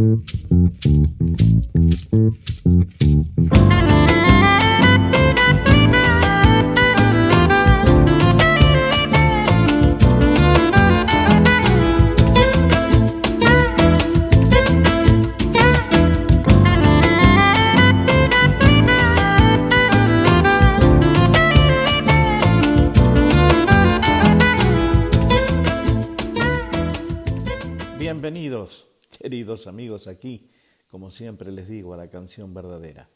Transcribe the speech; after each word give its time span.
Mm-hmm. 0.00 0.59
Siempre 31.10 31.50
les 31.52 31.68
digo, 31.68 31.94
a 31.94 31.96
la 31.96 32.08
canción 32.08 32.52
verdadera. 32.54 33.08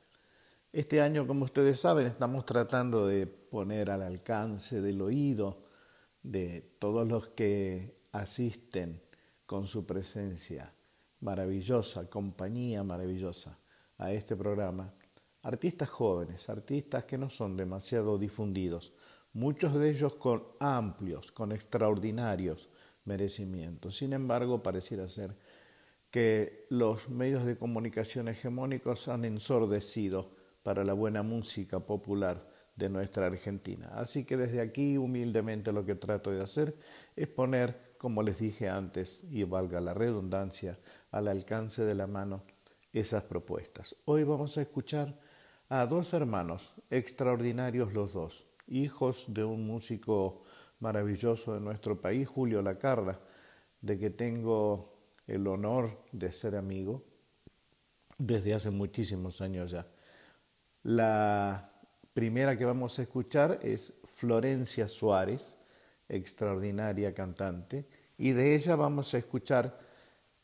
Este 0.73 1.01
año, 1.01 1.27
como 1.27 1.45
ustedes 1.45 1.79
saben, 1.79 2.07
estamos 2.07 2.45
tratando 2.45 3.07
de 3.07 3.27
poner 3.27 3.91
al 3.91 4.03
alcance 4.03 4.81
del 4.81 5.01
oído 5.03 5.65
de 6.23 6.77
todos 6.79 7.07
los 7.07 7.29
que 7.29 7.97
asisten 8.11 9.01
con 9.47 9.67
su 9.67 9.87
presencia 9.87 10.75
maravillosa, 11.21 12.11
compañía 12.11 12.83
maravillosa 12.83 13.59
a 13.99 14.13
este 14.13 14.35
programa, 14.35 14.93
artistas 15.43 15.89
jóvenes, 15.89 16.49
artistas 16.49 17.05
que 17.05 17.19
no 17.19 17.31
son 17.31 17.57
demasiado 17.57 18.19
difundidos, 18.19 18.93
muchos 19.33 19.75
de 19.75 19.91
ellos 19.91 20.15
con 20.15 20.45
amplios, 20.59 21.31
con 21.31 21.53
extraordinarios 21.53 22.69
merecimientos. 23.05 23.97
Sin 23.97 24.13
embargo, 24.13 24.63
pareciera 24.63 25.09
ser 25.09 25.37
que 26.15 26.65
los 26.69 27.09
medios 27.09 27.45
de 27.45 27.59
comunicación 27.59 28.29
hegemónicos 28.29 29.09
han 29.09 29.25
ensordecido 29.25 30.31
para 30.63 30.85
la 30.85 30.93
buena 30.93 31.25
música 31.25 31.81
popular 31.81 32.49
de 32.77 32.89
nuestra 32.89 33.27
Argentina. 33.27 33.91
Así 33.97 34.25
que 34.25 34.37
desde 34.37 34.61
aquí 34.61 34.97
humildemente 34.97 35.73
lo 35.73 35.85
que 35.85 35.97
trato 35.97 36.31
de 36.31 36.41
hacer 36.41 36.79
es 37.17 37.27
poner, 37.27 37.97
como 37.99 38.23
les 38.23 38.39
dije 38.39 38.69
antes, 38.69 39.25
y 39.29 39.43
valga 39.43 39.81
la 39.81 39.93
redundancia, 39.93 40.79
al 41.11 41.27
alcance 41.27 41.83
de 41.83 41.97
la 41.97 42.07
mano 42.07 42.45
esas 42.93 43.25
propuestas. 43.25 43.97
Hoy 44.05 44.23
vamos 44.23 44.57
a 44.57 44.63
escuchar 44.63 45.19
a 45.69 45.85
dos 45.85 46.15
hermanos, 46.15 46.77
extraordinarios 46.91 47.93
los 47.93 48.13
dos, 48.13 48.47
hijos 48.69 49.35
de 49.35 49.43
un 49.43 49.67
músico 49.67 50.45
maravilloso 50.79 51.55
de 51.55 51.61
nuestro 51.61 52.01
país, 52.01 52.29
Julio 52.29 52.63
Lacarra, 52.63 53.19
de 53.81 53.99
que 53.99 54.11
tengo 54.11 54.94
el 55.27 55.47
honor 55.47 56.05
de 56.13 56.33
ser 56.33 56.57
amigo 56.57 57.05
desde 58.19 58.55
hace 58.55 58.71
muchísimos 58.71 59.41
años 59.41 59.71
ya. 59.71 59.87
La 60.83 61.73
primera 62.13 62.57
que 62.57 62.65
vamos 62.65 62.99
a 62.99 63.03
escuchar 63.03 63.59
es 63.63 63.95
Florencia 64.05 64.89
Suárez, 64.89 65.57
extraordinaria 66.09 67.15
cantante, 67.15 67.89
y 68.19 68.33
de 68.33 68.55
ella 68.55 68.77
vamos 68.77 69.15
a 69.15 69.19
escuchar, 69.19 69.79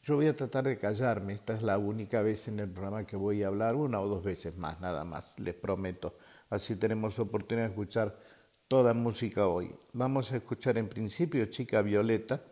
yo 0.01 0.17
voy 0.17 0.27
a 0.27 0.35
tratar 0.35 0.65
de 0.65 0.79
callarme, 0.79 1.35
esta 1.35 1.55
es 1.55 1.63
la 1.63 1.79
única 1.79 2.23
vez 2.23 2.49
en 2.49 2.59
el 2.59 2.71
programa 2.71 3.07
que 3.07 3.17
voy 3.17 3.43
a 3.43 3.49
hablar, 3.49 3.77
una 3.77 4.01
o 4.01 4.09
dos 4.09 4.25
veces 4.25 4.57
más, 4.57 4.81
nada 4.81 5.05
más, 5.05 5.39
les 5.39 5.55
prometo. 5.55 6.17
Así 6.49 6.75
tenemos 6.77 7.19
oportunidad 7.19 7.67
de 7.67 7.71
escuchar 7.71 8.19
toda 8.67 8.95
música 8.95 9.47
hoy. 9.47 9.75
Vamos 9.93 10.33
a 10.33 10.37
escuchar 10.37 10.79
en 10.79 10.89
principio 10.89 11.45
Chica 11.47 11.83
Violeta, 11.83 12.43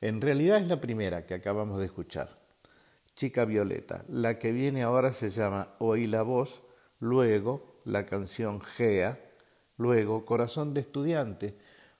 en 0.00 0.20
realidad 0.20 0.58
es 0.58 0.68
la 0.68 0.80
primera 0.80 1.26
que 1.26 1.34
acabamos 1.34 1.78
de 1.78 1.86
escuchar, 1.86 2.38
Chica 3.14 3.44
Violeta. 3.44 4.04
La 4.08 4.38
que 4.38 4.52
viene 4.52 4.82
ahora 4.82 5.12
se 5.12 5.28
llama 5.28 5.74
Oí 5.78 6.06
la 6.06 6.22
voz, 6.22 6.62
luego 7.00 7.80
la 7.84 8.06
canción 8.06 8.60
Gea, 8.60 9.20
luego 9.76 10.24
Corazón 10.24 10.74
de 10.74 10.80
Estudiante, 10.80 11.56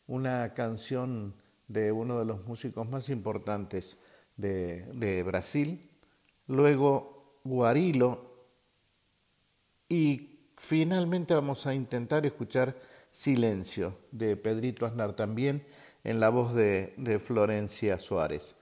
una 0.07 0.55
canción 0.55 1.35
de 1.69 1.93
uno 1.93 2.19
de 2.19 2.25
los 2.25 2.45
músicos 2.47 2.89
más 2.89 3.11
importantes 3.11 3.99
de, 4.37 5.23
Brasil, 5.25 5.89
luego 6.47 7.39
Guarilo 7.45 8.47
y 9.89 10.51
finalmente 10.57 11.35
vamos 11.35 11.67
a 11.67 11.75
intentar 11.75 12.27
escuchar 12.27 12.77
Silencio 13.11 13.99
de 14.11 14.37
Pedrito 14.37 14.87
Aznar 14.87 15.15
también 15.15 15.65
en 16.05 16.21
la 16.21 16.29
voz 16.29 16.55
de, 16.55 17.19
Florencia 17.23 17.99
Suárez. 17.99 18.57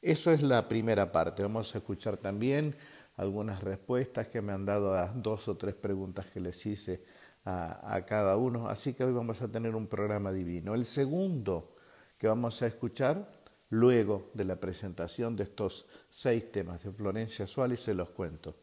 Eso 0.00 0.32
es 0.32 0.42
la 0.42 0.68
primera 0.68 1.12
parte. 1.12 1.42
Vamos 1.42 1.74
a 1.74 1.78
escuchar 1.78 2.16
también 2.16 2.74
algunas 3.16 3.62
respuestas 3.62 4.28
que 4.28 4.40
me 4.40 4.52
han 4.52 4.64
dado 4.64 4.94
a 4.94 5.08
dos 5.08 5.48
o 5.48 5.56
tres 5.56 5.74
preguntas 5.74 6.26
que 6.26 6.40
les 6.40 6.64
hice 6.66 7.04
a, 7.44 8.02
cada 8.06 8.36
uno. 8.36 8.68
Así 8.68 8.94
que 8.94 9.04
hoy 9.04 9.12
vamos 9.12 9.42
a 9.42 9.48
tener 9.48 9.74
un 9.74 9.86
programa 9.86 10.32
divino. 10.32 10.74
El 10.74 10.84
segundo 10.84 11.74
que 12.18 12.26
vamos 12.26 12.62
a 12.62 12.66
escuchar, 12.66 13.30
luego 13.70 14.30
de 14.34 14.44
la 14.44 14.56
presentación 14.56 15.36
de 15.36 15.44
estos 15.44 15.86
seis 16.10 16.50
temas 16.50 16.82
de 16.82 16.92
Florencia 16.92 17.46
Suárez, 17.46 17.80
se 17.80 17.94
los 17.94 18.10
cuento. 18.10 18.56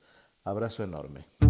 Abrazo 0.44 0.84
enorme. 0.84 1.49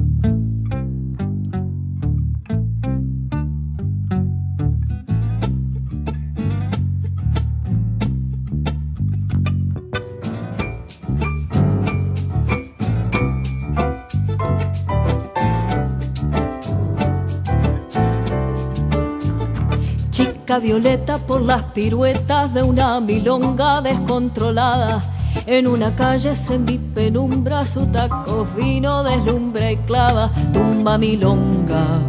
Violeta 20.60 21.18
por 21.18 21.42
las 21.42 21.64
piruetas 21.74 22.54
de 22.54 22.64
una 22.64 23.00
milonga 23.00 23.82
descontrolada. 23.82 25.02
En 25.46 25.68
una 25.68 25.96
calle 25.96 26.36
se 26.36 26.58
mi 26.58 26.78
penumbra 26.78 27.66
su 27.66 27.86
taco 27.88 28.48
vino 28.58 29.04
deslumbra 29.04 29.72
y 29.72 29.78
clava. 29.78 30.32
Tumba 30.54 30.98
milonga, 30.98 32.02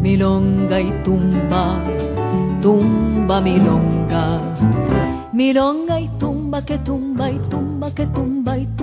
milonga 0.00 0.80
y 0.80 0.90
tumba, 1.02 1.80
tumba 2.62 3.40
milonga. 3.40 4.40
Milonga 5.32 6.00
y 6.00 6.08
tumba 6.18 6.64
que 6.64 6.78
tumba 6.78 7.30
y 7.30 7.38
tumba 7.50 7.90
que 7.90 8.06
tumba 8.06 8.56
y 8.56 8.66
tumba. 8.66 8.73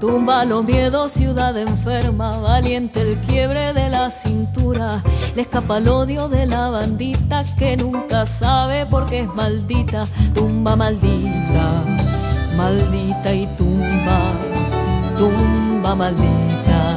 Tumba 0.00 0.44
los 0.44 0.64
miedos, 0.64 1.10
ciudad 1.10 1.56
enferma, 1.56 2.38
valiente 2.38 3.00
el 3.00 3.18
quiebre 3.18 3.72
de 3.72 3.88
la 3.88 4.10
cintura. 4.10 5.02
Le 5.34 5.42
escapa 5.42 5.78
el 5.78 5.88
odio 5.88 6.28
de 6.28 6.46
la 6.46 6.68
bandita 6.70 7.42
que 7.58 7.76
nunca 7.76 8.24
sabe 8.24 8.86
por 8.86 9.06
qué 9.06 9.22
es 9.22 9.34
maldita. 9.34 10.04
Tumba 10.34 10.76
maldita, 10.76 11.82
maldita 12.56 13.34
y 13.34 13.46
tumba, 13.56 14.20
tumba 15.16 15.96
maldita. 15.96 16.96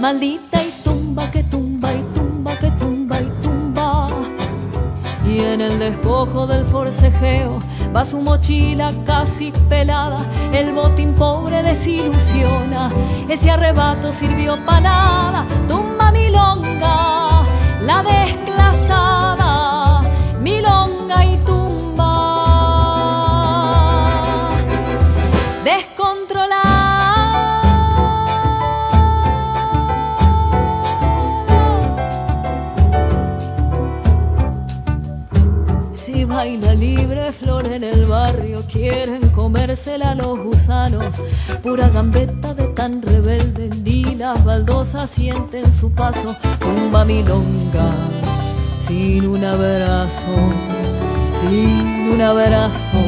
Maldita 0.00 0.62
y 0.64 0.70
tumba 0.82 1.30
que 1.30 1.42
tumba 1.44 1.92
y 1.92 2.02
tumba 2.14 2.56
que 2.56 2.70
tumba 2.70 3.20
y 3.20 3.30
tumba. 3.42 4.08
Y 5.26 5.40
en 5.40 5.60
el 5.60 5.78
despojo 5.78 6.46
del 6.46 6.64
forcejeo 6.64 7.58
va 7.94 8.04
su 8.04 8.20
mochila 8.20 8.90
casi 9.04 9.52
pelada, 9.68 10.18
el 10.52 10.72
botín 10.72 11.14
pobre 11.14 11.62
desilusiona, 11.62 12.90
ese 13.28 13.50
arrebato 13.50 14.12
sirvió 14.12 14.56
para 14.64 14.80
nada, 14.80 15.46
tumba 15.66 16.10
milonga, 16.12 17.44
la 17.82 18.02
desclasada, 18.02 19.57
en 37.78 37.84
el 37.84 38.06
barrio, 38.06 38.64
quieren 38.70 39.28
comérsela 39.28 40.12
los 40.16 40.36
gusanos. 40.40 41.14
Pura 41.62 41.88
gambeta 41.88 42.52
de 42.52 42.66
tan 42.68 43.00
rebelde, 43.00 43.70
ni 43.84 44.16
las 44.16 44.44
baldosas 44.44 45.08
sienten 45.08 45.72
su 45.72 45.92
paso. 45.92 46.34
Tumba 46.58 47.04
milonga, 47.04 47.88
sin 48.82 49.24
un 49.26 49.44
abrazo, 49.44 50.34
sin 51.40 52.14
un 52.14 52.20
abrazo. 52.20 53.00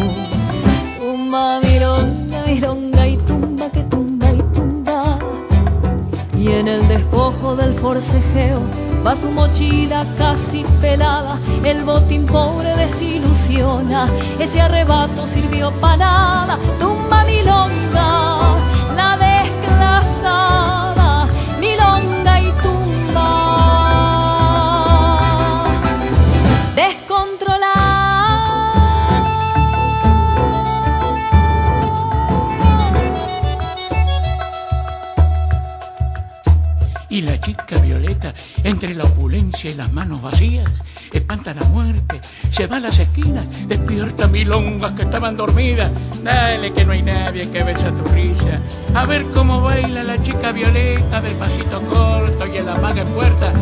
Tumba 1.01 1.61
milonga, 1.61 2.47
milonga 2.47 3.09
y 3.09 3.17
tumba 3.17 3.71
que 3.73 3.83
tumba 3.85 4.33
y 4.33 4.43
tumba. 4.55 5.19
Y 6.39 6.49
en 6.53 6.69
el 6.69 6.87
despojo 6.87 7.57
del 7.57 7.73
forcejeo 7.73 8.90
va 9.07 9.15
su 9.17 9.31
mochila 9.31 10.05
casi 10.19 10.65
pelada, 10.81 11.39
el 11.65 11.85
botín 11.85 12.27
pobre 12.27 12.75
desilusiona, 12.77 14.09
ese 14.39 14.61
arrebato 14.61 15.27
sirvió 15.27 15.71
para 15.81 15.97
nada, 15.97 16.59
tumba 16.79 17.25
milonga, 17.25 18.41
la 18.97 19.17
desclasada, 19.17 21.27
milonga 21.61 22.41
y 22.41 22.53
tumba. 22.63 23.29
Descontrolada. 26.77 27.71
Y 37.09 37.23
la 37.23 37.41
chica 37.41 37.79
entre 38.65 38.95
la 38.95 39.05
opulencia 39.05 39.71
y 39.71 39.75
las 39.75 39.93
manos 39.93 40.21
vacías, 40.23 40.69
espanta 41.13 41.55
la 41.55 41.67
muerte, 41.69 42.21
se 42.51 42.67
va 42.67 42.77
a 42.77 42.81
las 42.81 42.99
esquinas, 42.99 43.49
despierta 43.67 44.27
milongas 44.27 44.93
que 44.93 45.03
estaban 45.03 45.37
dormidas. 45.37 45.91
Dale 46.23 46.73
que 46.73 46.85
no 46.85 46.93
hay 46.93 47.03
nadie 47.03 47.51
que 47.51 47.63
besa 47.63 47.91
tu 47.91 48.05
risa. 48.13 48.61
A 48.95 49.07
ver 49.07 49.25
cómo 49.33 49.61
baila 49.61 50.05
la 50.05 50.23
chica 50.23 50.53
Violeta 50.53 51.21
del 51.21 51.35
pasito 51.37 51.81
corto 51.83 52.47
y 52.47 52.59
en 52.59 53.07
puerta. 53.09 53.53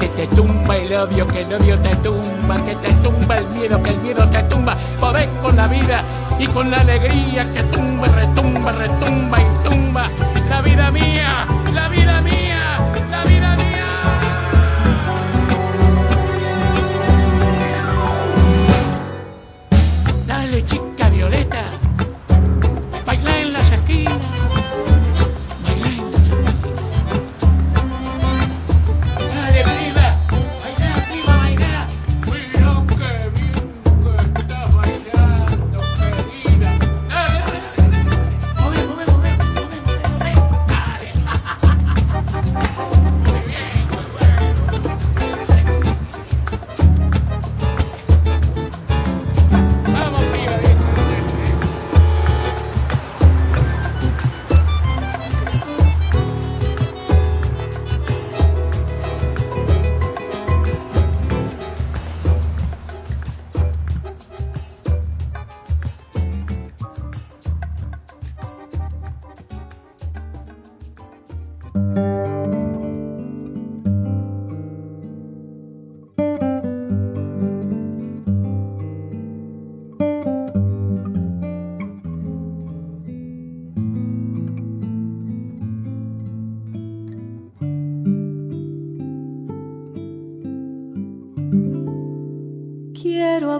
Que 0.00 0.08
te 0.08 0.26
tumba 0.28 0.76
el 0.76 0.92
odio, 0.94 1.26
que 1.28 1.42
el 1.42 1.54
odio 1.54 1.78
te 1.78 1.94
tumba, 1.96 2.56
que 2.64 2.74
te 2.76 2.92
tumba 2.94 3.38
el 3.38 3.46
miedo, 3.50 3.82
que 3.82 3.90
el 3.90 3.98
miedo 3.98 4.28
te 4.30 4.42
tumba. 4.44 4.76
Podés 4.98 5.28
con 5.40 5.54
la 5.56 5.68
vida 5.68 6.02
y 6.38 6.46
con 6.48 6.70
la 6.70 6.80
alegría 6.80 7.50
que 7.52 7.62
tumba, 7.64 8.08
retumba, 8.08 8.72
retumba 8.72 9.38
y 9.40 9.68
tumba. 9.68 10.08
La 10.48 10.60
vida 10.60 10.90
mía, 10.90 11.46
la 11.72 11.88
vida 11.88 12.20
mía, 12.20 12.51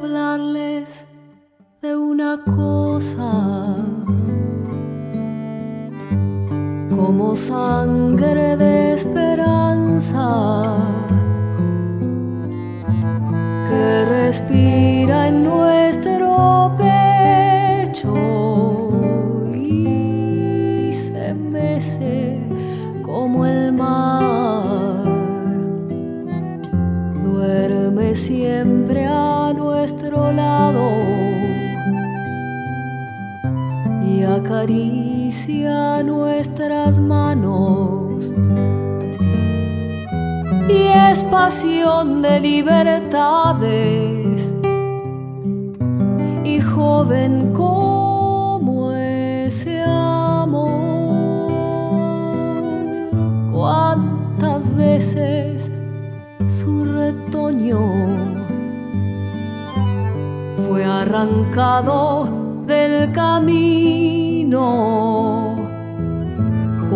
hablarles 0.02 1.04
de 1.80 1.96
una 1.96 2.42
cosa. 2.44 3.76
Como 6.90 7.36
sangre 7.36 8.56
de 8.56 8.71
acaricia 35.52 36.02
nuestras 36.02 36.98
manos. 37.00 38.32
Y 40.68 40.88
es 41.10 41.24
pasión 41.24 42.22
de 42.22 42.38
libertades. 42.40 44.52
Y 46.44 46.60
joven 46.60 47.52
como 47.52 48.92
ese 48.92 49.82
amor. 49.82 51.50
Cuántas 53.52 54.74
veces 54.74 55.70
su 56.48 56.84
retoño 56.84 57.80
fue 60.66 60.84
arrancado 60.84 62.28
del 62.66 63.12
camino. 63.12 64.02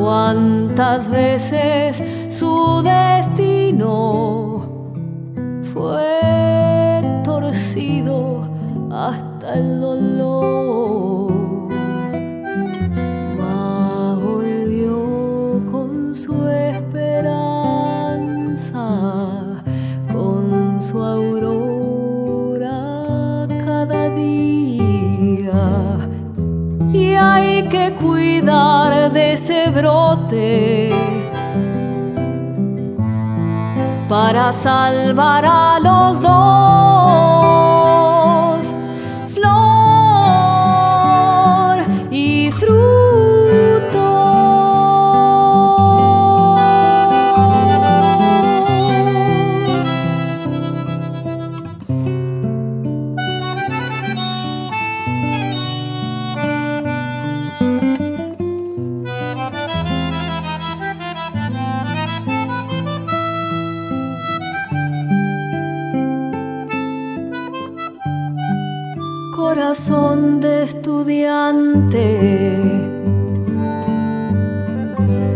Cuántas 0.06 1.10
veces 1.10 2.00
su 2.28 2.80
destino 2.84 4.62
fue 5.74 7.02
torcido 7.24 8.48
hasta 8.92 9.54
el 9.54 9.80
dolor. 9.80 11.32
Mas 13.36 14.20
volvió 14.22 15.60
con 15.72 16.14
su 16.14 16.46
esperanza, 16.50 17.24
con 20.12 20.80
su 20.80 21.02
aurora 21.02 22.78
cada 23.64 24.08
día. 24.10 24.45
Y 26.96 27.14
hay 27.14 27.68
que 27.68 27.92
cuidar 27.92 29.12
de 29.12 29.34
ese 29.34 29.68
brote 29.68 30.90
para 34.08 34.50
salvar 34.50 35.44
a 35.44 35.78
los 35.78 36.22
dos. 36.22 36.75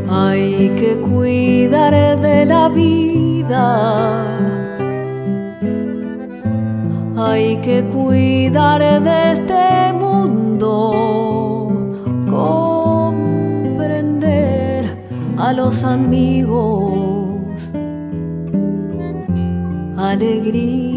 Hay 0.09 0.69
que 0.81 0.97
cuidar 1.01 1.95
de 2.21 2.47
la 2.47 2.69
vida, 2.69 4.25
hay 7.17 7.57
que 7.59 7.85
cuidar 7.85 9.03
de 9.03 9.33
este 9.33 9.93
mundo, 9.93 10.73
comprender 12.31 13.77
a 15.37 15.53
los 15.53 15.85
amigos. 15.85 17.39
Alegría 19.97 20.90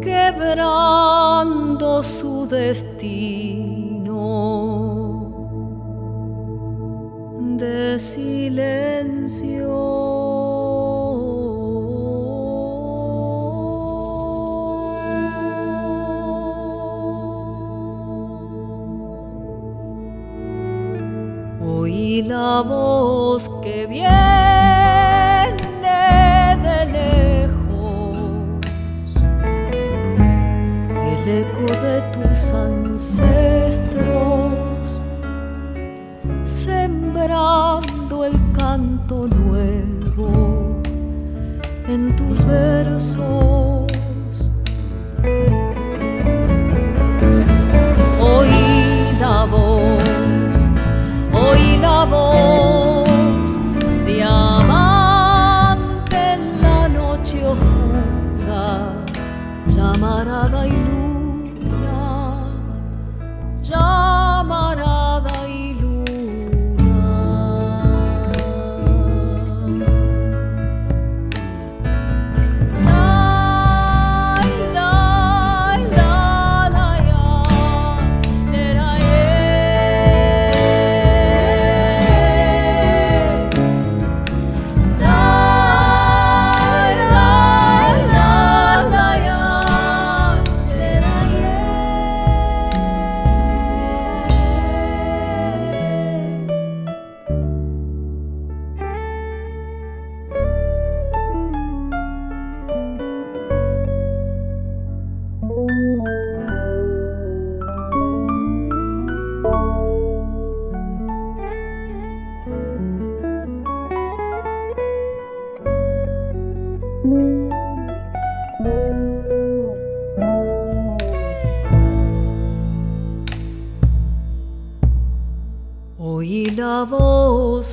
quebrando 0.00 2.02
su 2.02 2.48
destino 2.48 3.37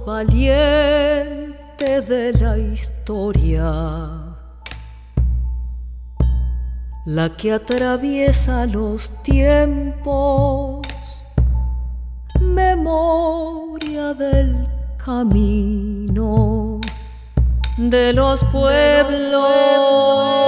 valiente 0.06 2.02
de 2.02 2.34
la 2.34 2.58
historia, 2.58 3.66
la 7.06 7.30
que 7.36 7.54
atraviesa 7.54 8.68
los 8.68 9.10
tiempos, 9.24 10.86
memoria 12.40 14.14
del 14.14 14.68
camino 15.04 16.82
de 17.78 18.14
los 18.14 18.44
pueblos. 18.46 20.45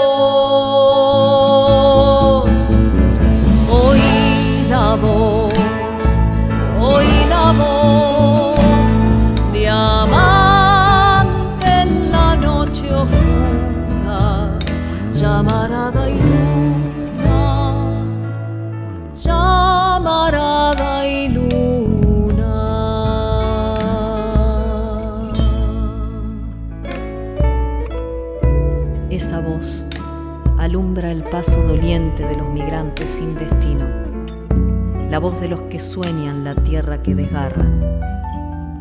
Alumbra 30.67 31.11
el 31.11 31.23
paso 31.23 31.63
doliente 31.63 32.27
de 32.27 32.35
los 32.35 32.49
migrantes 32.49 33.09
sin 33.09 33.35
destino, 33.35 33.85
la 35.09 35.17
voz 35.17 35.39
de 35.39 35.47
los 35.47 35.61
que 35.61 35.79
sueñan 35.79 36.43
la 36.43 36.55
tierra 36.55 37.01
que 37.01 37.15
desgarran, 37.15 38.01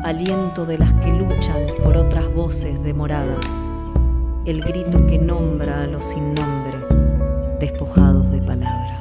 aliento 0.03 0.65
de 0.65 0.79
las 0.79 0.91
que 0.95 1.13
luchan 1.13 1.65
por 1.81 1.95
otras 1.95 2.25
voces 2.33 2.83
demoradas, 2.83 3.39
el 4.43 4.59
grito 4.63 5.07
que 5.07 5.17
nombra 5.17 5.83
a 5.83 5.87
los 5.87 6.03
sin 6.03 6.35
nombre, 6.35 6.77
despojados 7.61 8.29
de 8.31 8.41
palabra. 8.41 8.96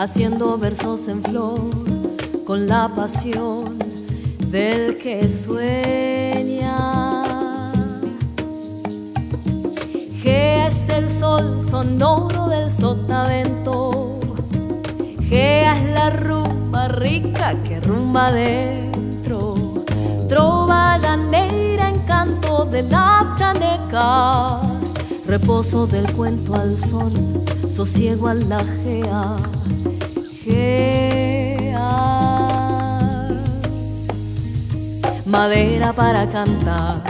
Haciendo 0.00 0.56
versos 0.56 1.08
en 1.08 1.22
flor 1.22 1.60
con 2.46 2.66
la 2.66 2.88
pasión 2.88 3.78
del 4.50 4.96
que 4.96 5.28
sueña. 5.28 6.84
Gea 10.22 10.68
es 10.68 10.88
el 10.88 11.10
sol 11.10 11.60
sonoro 11.70 12.48
del 12.48 12.70
sotavento. 12.70 14.18
Gea 15.28 15.76
es 15.76 15.92
la 15.92 16.08
rumba 16.08 16.88
rica 16.88 17.54
que 17.62 17.78
rumba 17.82 18.32
dentro. 18.32 19.84
Trova 20.30 20.96
llanera, 20.96 21.90
encanto 21.90 22.64
de 22.64 22.84
las 22.84 23.36
chanecas. 23.36 24.62
Reposo 25.26 25.86
del 25.86 26.10
cuento 26.14 26.54
al 26.54 26.78
sol, 26.78 27.12
sosiego 27.70 28.28
a 28.28 28.34
la. 28.34 28.64
Gea. 28.82 29.59
Madera 35.30 35.92
para 35.92 36.26
cantar, 36.26 37.02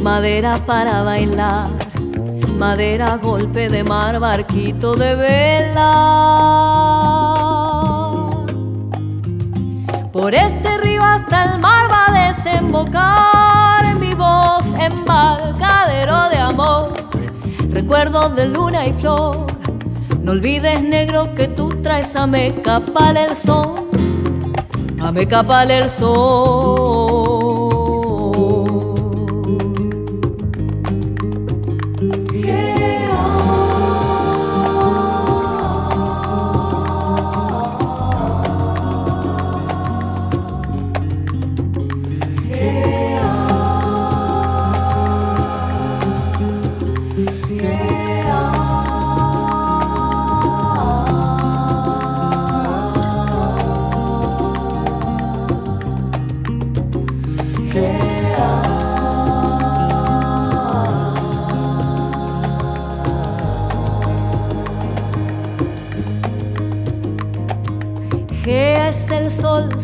madera 0.00 0.56
para 0.64 1.02
bailar, 1.02 1.68
madera, 2.56 3.16
golpe 3.16 3.68
de 3.68 3.82
mar, 3.82 4.20
barquito 4.20 4.94
de 4.94 5.16
vela. 5.16 5.90
Por 10.12 10.32
este 10.32 10.78
río 10.78 11.02
hasta 11.02 11.52
el 11.52 11.58
mar 11.58 11.90
va 11.90 12.06
a 12.06 12.28
desembocar 12.28 13.96
mi 13.98 14.14
voz, 14.14 14.64
embarcadero 14.78 16.28
de 16.28 16.38
amor, 16.38 16.92
recuerdos 17.70 18.36
de 18.36 18.46
luna 18.46 18.86
y 18.86 18.92
flor. 18.92 19.46
No 20.22 20.32
olvides, 20.32 20.80
negro, 20.82 21.34
que 21.34 21.48
tú 21.48 21.70
traes 21.82 22.14
a 22.14 22.28
Mecapal 22.28 23.16
el 23.16 23.34
son, 23.34 23.90
a 25.02 25.10
Mecapal 25.10 25.72
el 25.72 25.90
sol. 25.90 26.89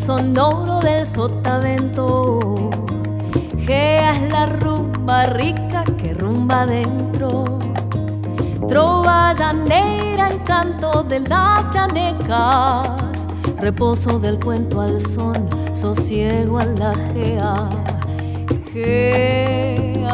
Sonoro 0.07 0.79
del 0.79 1.05
sotavento. 1.05 2.71
Gea 3.59 4.13
es 4.13 4.31
la 4.31 4.47
rumba 4.47 5.27
rica 5.27 5.83
que 5.99 6.15
rumba 6.15 6.65
dentro. 6.65 7.45
Trova 8.69 9.33
llanera, 9.33 10.31
encanto 10.31 11.03
de 11.03 11.21
las 11.21 11.67
llanecas. 11.75 12.89
Reposo 13.59 14.21
del 14.21 14.39
cuento 14.39 14.81
al 14.81 15.01
son, 15.01 15.49
sosiego 15.73 16.61
a 16.61 16.67
la 16.67 16.95
gea. 17.13 17.69
Gea. 18.73 20.05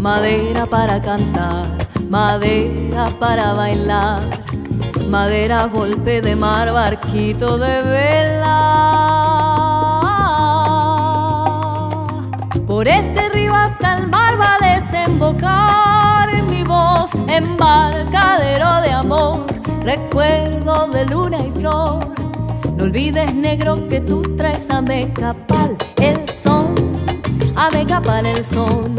Madera 0.00 0.66
para 0.66 1.00
cantar, 1.00 1.66
madera 2.10 3.08
para 3.20 3.52
bailar 3.52 4.41
madera, 5.12 5.66
golpe 5.66 6.22
de 6.22 6.34
mar, 6.34 6.72
barquito 6.72 7.58
de 7.58 7.82
vela. 7.82 8.60
Por 12.66 12.88
este 12.88 13.28
río 13.28 13.54
hasta 13.54 13.98
el 13.98 14.06
mar 14.06 14.40
va 14.40 14.54
a 14.54 14.74
desembocar 14.74 16.42
mi 16.44 16.64
voz, 16.64 17.10
embarcadero 17.28 18.80
de 18.80 18.90
amor, 18.90 19.44
recuerdo 19.82 20.88
de 20.88 21.04
luna 21.04 21.40
y 21.46 21.50
flor. 21.50 21.98
No 22.76 22.84
olvides, 22.84 23.34
negro, 23.34 23.86
que 23.90 24.00
tú 24.00 24.22
traes 24.38 24.64
a 24.70 24.80
Mecapal 24.80 25.76
el 26.00 26.26
son, 26.30 26.74
a 27.54 27.68
Mecapal 27.68 28.24
el 28.24 28.42
son, 28.42 28.96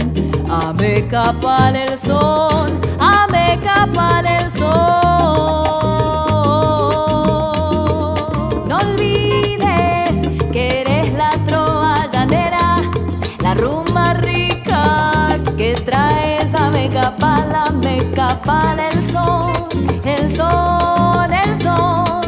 a 0.48 0.74
Mecapal 0.74 1.76
el 1.76 1.98
son, 1.98 2.80
a 3.00 3.28
Mecapal 3.32 4.28
el 4.28 4.52
son. 4.52 5.03
El 18.80 19.04
sol, 19.04 19.52
el 20.04 20.32
sol, 20.32 21.32
el 21.32 21.62
sol. 21.62 22.23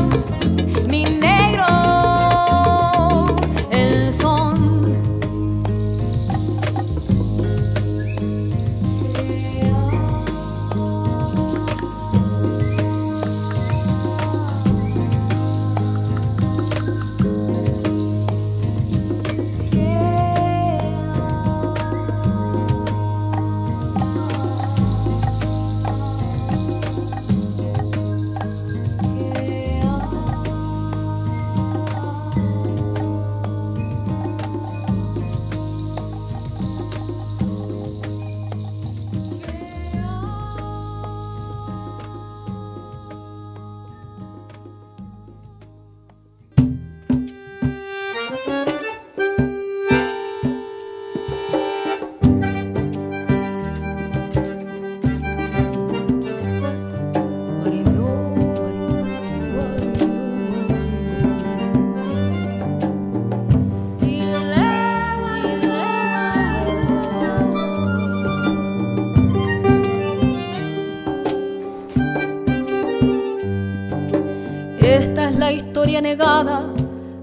Negada 75.85 76.73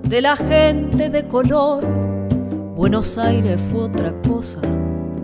de 0.09 0.22
la 0.22 0.37
gente 0.37 1.11
de 1.11 1.27
color. 1.27 1.85
Buenos 2.77 3.18
Aires 3.18 3.61
fue 3.70 3.83
otra 3.83 4.14
cosa 4.27 4.61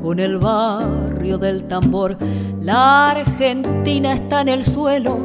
con 0.02 0.18
el 0.18 0.38
barrio 0.38 1.38
del 1.38 1.64
tambor. 1.64 2.18
La 2.60 3.10
Argentina 3.10 4.12
está 4.12 4.40
en 4.40 4.48
el 4.48 4.64
suelo 4.64 5.18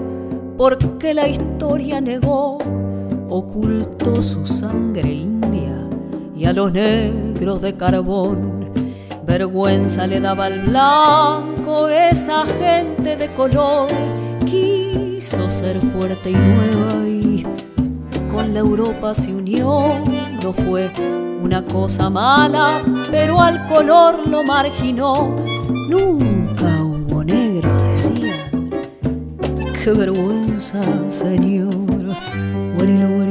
porque 0.58 1.13
la 1.15 1.28
historia 1.28 1.99
negó, 2.02 2.60
ocultó 3.30 4.21
su 4.21 4.45
sangre 4.45 5.12
india 5.12 5.89
y 6.36 6.45
a 6.45 6.54
los 6.54 6.71
negros 6.71 7.62
de 7.62 7.76
carbón. 7.76 8.71
Vergüenza 9.26 10.06
le 10.06 10.21
daba 10.21 10.45
al 10.45 10.62
blanco 10.62 11.89
esa 11.89 12.45
gente 12.45 13.17
de 13.17 13.28
color. 13.34 13.89
Quiso 14.45 15.49
ser 15.49 15.80
fuerte 15.80 16.30
y 16.30 16.34
nueva 16.34 17.08
y 17.08 17.22
la 18.53 18.59
Europa 18.59 19.15
se 19.15 19.33
unió, 19.33 20.03
no 20.43 20.53
fue 20.53 20.91
una 21.41 21.65
cosa 21.65 22.09
mala, 22.11 22.83
pero 23.09 23.41
al 23.41 23.65
color 23.67 24.27
lo 24.27 24.43
marginó. 24.43 25.35
Nunca 25.89 26.83
hubo 26.83 27.23
negro, 27.23 27.69
decían. 27.89 28.69
Qué 29.83 29.91
vergüenza, 29.91 30.83
señor. 31.09 31.73
Bueno, 32.77 33.22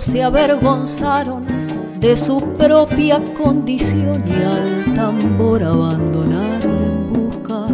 se 0.00 0.22
avergonzaron 0.22 1.44
de 1.98 2.16
su 2.16 2.40
propia 2.54 3.20
condición 3.34 4.22
y 4.26 4.42
al 4.44 4.94
tambor 4.94 5.62
abandonaron 5.62 6.82
en 6.82 7.12
busca 7.12 7.66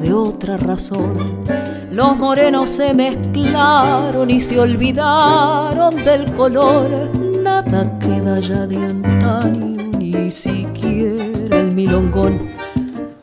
de 0.00 0.12
otra 0.12 0.56
razón. 0.56 1.14
Los 1.90 2.16
morenos 2.16 2.68
se 2.68 2.92
mezclaron 2.92 4.30
y 4.30 4.40
se 4.40 4.60
olvidaron 4.60 5.96
del 5.96 6.32
color. 6.32 6.90
Nada 7.42 7.98
queda 7.98 8.40
ya 8.40 8.66
de 8.66 8.76
antaño, 8.76 9.98
ni 9.98 10.30
siquiera 10.30 11.60
el 11.60 11.72
milongón. 11.72 12.50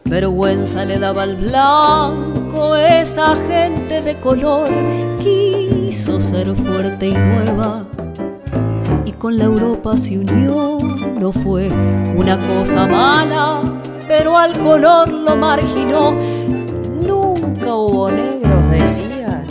Vergüenza 0.05 0.85
le 0.85 0.99
daba 0.99 1.23
al 1.23 1.35
blanco 1.35 2.75
esa 2.75 3.35
gente 3.35 4.01
de 4.01 4.15
color. 4.19 4.69
Quiso 5.19 6.19
ser 6.19 6.55
fuerte 6.55 7.07
y 7.07 7.13
nueva 7.13 7.85
con 9.25 9.39
la 9.39 9.45
Europa 9.45 9.97
se 9.97 10.19
unió. 10.19 10.77
No 11.19 11.31
fue 11.31 11.67
una 12.15 12.37
cosa 12.37 12.85
mala, 12.85 13.81
pero 14.07 14.37
al 14.37 14.53
color 14.59 15.11
lo 15.11 15.35
marginó. 15.35 16.13
Nunca 17.01 17.73
hubo 17.73 18.11
negros, 18.11 18.69
decía. 18.69 19.43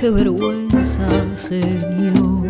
Qué 0.00 0.10
vergüenza, 0.10 1.06
señor. 1.36 2.48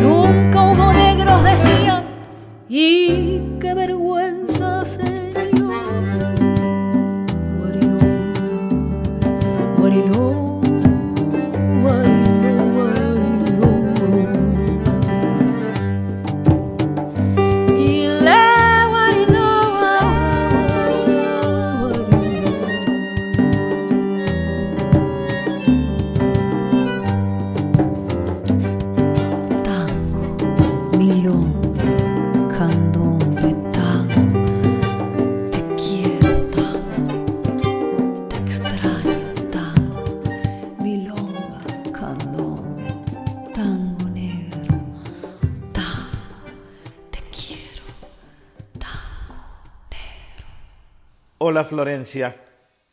Nunca 0.00 0.62
hubo 0.62 0.92
negros, 0.94 1.44
decían. 1.44 2.04
Y 2.70 3.39
Florencia, 51.70 52.36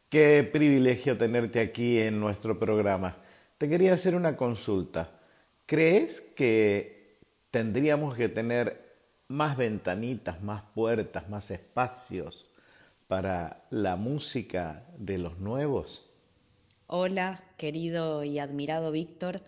qué 0.07 0.47
privilegio 0.53 1.17
tenerte 1.17 1.59
aquí 1.61 1.99
en 1.99 2.19
nuestro 2.19 2.55
programa. 2.55 3.17
Te 3.57 3.67
quería 3.67 3.95
hacer 3.95 4.13
una 4.13 4.37
consulta. 4.37 5.19
¿Crees 5.65 6.21
que 6.35 7.17
tendríamos 7.49 8.13
que 8.13 8.29
tener 8.29 8.95
más 9.29 9.57
ventanitas, 9.57 10.43
más 10.43 10.63
puertas, 10.75 11.27
más 11.27 11.49
espacios 11.49 12.51
para 13.07 13.65
la 13.71 13.95
música 13.95 14.85
de 14.99 15.17
los 15.17 15.39
nuevos? 15.39 16.11
Hola, 16.85 17.43
querido 17.57 18.23
y 18.23 18.37
admirado 18.37 18.91
Víctor. 18.91 19.41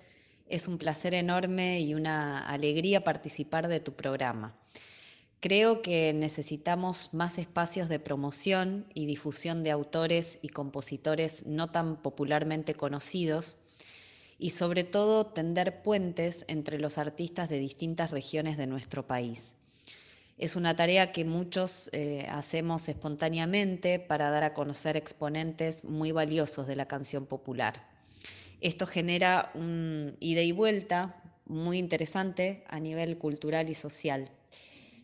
Es 0.48 0.68
un 0.68 0.80
placer 0.80 1.14
enorme 1.14 1.80
y 1.82 1.94
una 1.94 2.40
alegría 2.48 3.04
participar 3.04 3.68
de 3.68 3.80
tu 3.80 3.94
programa. 3.94 4.56
Creo 5.42 5.82
que 5.82 6.12
necesitamos 6.12 7.14
más 7.14 7.38
espacios 7.38 7.88
de 7.88 7.98
promoción 7.98 8.86
y 8.94 9.06
difusión 9.06 9.64
de 9.64 9.72
autores 9.72 10.40
y 10.42 10.50
compositores 10.50 11.46
no 11.46 11.72
tan 11.72 12.02
popularmente 12.02 12.74
conocidos 12.74 13.58
y 14.38 14.50
sobre 14.50 14.84
todo 14.84 15.26
tender 15.26 15.82
puentes 15.82 16.44
entre 16.50 16.78
los 16.78 16.98
artistas 16.98 17.48
de 17.48 17.58
distintas 17.58 18.12
regiones 18.12 18.58
de 18.58 18.68
nuestro 18.68 19.08
país. 19.08 19.56
Es 20.38 20.58
una 20.58 20.76
tarea 20.76 21.14
que 21.14 21.24
muchos 21.24 21.90
eh, 21.94 22.28
hacemos 22.30 22.90
espontáneamente 22.90 23.98
para 24.00 24.32
dar 24.32 24.44
a 24.44 24.54
conocer 24.54 24.98
exponentes 24.98 25.86
muy 25.86 26.12
valiosos 26.12 26.68
de 26.68 26.76
la 26.76 26.88
canción 26.88 27.26
popular. 27.26 27.88
Esto 28.60 28.86
genera 28.86 29.52
un 29.56 30.18
ida 30.20 30.42
y 30.42 30.52
vuelta 30.52 31.22
muy 31.46 31.78
interesante 31.78 32.66
a 32.68 32.82
nivel 32.82 33.18
cultural 33.18 33.70
y 33.70 33.74
social. 33.74 34.30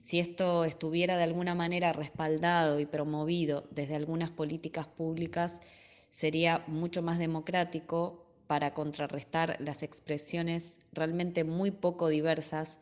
Si 0.05 0.19
esto 0.19 0.65
estuviera 0.65 1.17
de 1.17 1.23
alguna 1.23 1.55
manera 1.55 1.91
respaldado 1.91 2.79
y 2.79 2.85
promovido 2.85 3.67
desde 3.71 3.95
algunas 3.95 4.29
políticas 4.29 4.85
públicas, 4.85 5.61
sería 6.09 6.63
mucho 6.67 7.01
más 7.01 7.17
democrático 7.17 8.23
para 8.45 8.75
contrarrestar 8.75 9.57
las 9.59 9.81
expresiones 9.81 10.81
realmente 10.93 11.43
muy 11.43 11.71
poco 11.71 12.07
diversas 12.07 12.77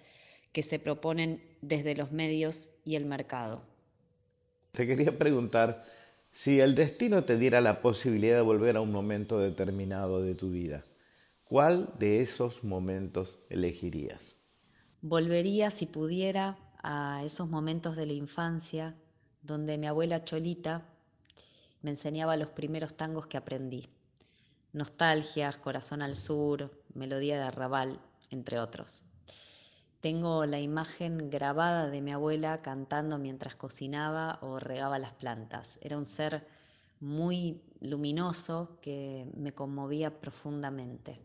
que 0.51 0.63
se 0.63 0.79
proponen 0.79 1.41
desde 1.61 1.95
los 1.95 2.11
medios 2.11 2.71
y 2.83 2.97
el 2.97 3.05
mercado. 3.05 3.63
Te 4.73 4.85
quería 4.85 5.17
preguntar 5.17 5.85
si 6.33 6.59
el 6.59 6.75
destino 6.75 7.23
te 7.23 7.37
diera 7.37 7.61
la 7.61 7.81
posibilidad 7.81 8.35
de 8.35 8.41
volver 8.41 8.75
a 8.75 8.81
un 8.81 8.91
momento 8.91 9.39
determinado 9.39 10.21
de 10.21 10.35
tu 10.35 10.51
vida, 10.51 10.83
¿cuál 11.45 11.93
de 11.99 12.21
esos 12.21 12.65
momentos 12.65 13.39
elegirías? 13.49 14.41
Volvería, 15.01 15.69
si 15.69 15.85
pudiera, 15.85 16.57
a 16.83 17.21
esos 17.23 17.49
momentos 17.49 17.95
de 17.95 18.05
la 18.05 18.13
infancia 18.13 18.93
donde 19.41 19.77
mi 19.77 19.87
abuela 19.87 20.23
Cholita 20.25 20.85
me 21.81 21.91
enseñaba 21.91 22.35
los 22.35 22.49
primeros 22.49 22.95
tangos 22.95 23.25
que 23.27 23.37
aprendí. 23.37 23.89
Nostalgias, 24.73 25.57
Corazón 25.57 26.01
al 26.01 26.15
Sur, 26.15 26.71
Melodía 26.93 27.37
de 27.37 27.43
Arrabal, 27.43 28.01
entre 28.31 28.59
otros. 28.59 29.05
Tengo 30.01 30.45
la 30.45 30.59
imagen 30.59 31.29
grabada 31.29 31.89
de 31.89 32.01
mi 32.01 32.11
abuela 32.11 32.57
cantando 32.57 33.17
mientras 33.17 33.55
cocinaba 33.55 34.39
o 34.41 34.59
regaba 34.59 34.99
las 34.99 35.13
plantas. 35.13 35.79
Era 35.81 35.97
un 35.97 36.05
ser 36.05 36.45
muy 36.99 37.61
luminoso 37.79 38.77
que 38.81 39.29
me 39.37 39.53
conmovía 39.53 40.19
profundamente. 40.19 41.21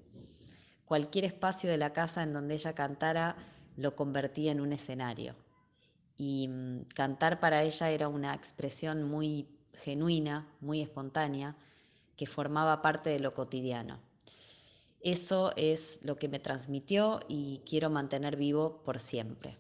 Cualquier 0.85 1.25
espacio 1.25 1.68
de 1.68 1.79
la 1.79 1.92
casa 1.92 2.23
en 2.23 2.33
donde 2.33 2.55
ella 2.55 2.75
cantara 2.75 3.37
lo 3.77 3.97
convertía 3.97 4.53
en 4.53 4.61
un 4.61 4.73
escenario 4.73 5.35
y 6.19 6.49
mm, 6.49 6.83
cantar 6.95 7.41
para 7.41 7.63
ella 7.63 7.91
era 7.91 8.09
una 8.09 8.35
expresión 8.35 9.05
muy 9.05 9.49
genuina, 9.73 10.53
muy 10.61 10.83
espontánea, 10.83 11.57
que 12.17 12.27
formaba 12.27 12.83
parte 12.83 13.11
de 13.11 13.21
lo 13.21 13.33
cotidiano. 13.33 14.01
Eso 15.01 15.53
es 15.57 16.01
lo 16.03 16.19
que 16.19 16.29
me 16.29 16.41
transmitió 16.41 17.21
y 17.29 17.63
quiero 17.65 17.89
mantener 17.89 18.37
vivo 18.37 18.83
por 18.85 18.99
siempre. 18.99 19.57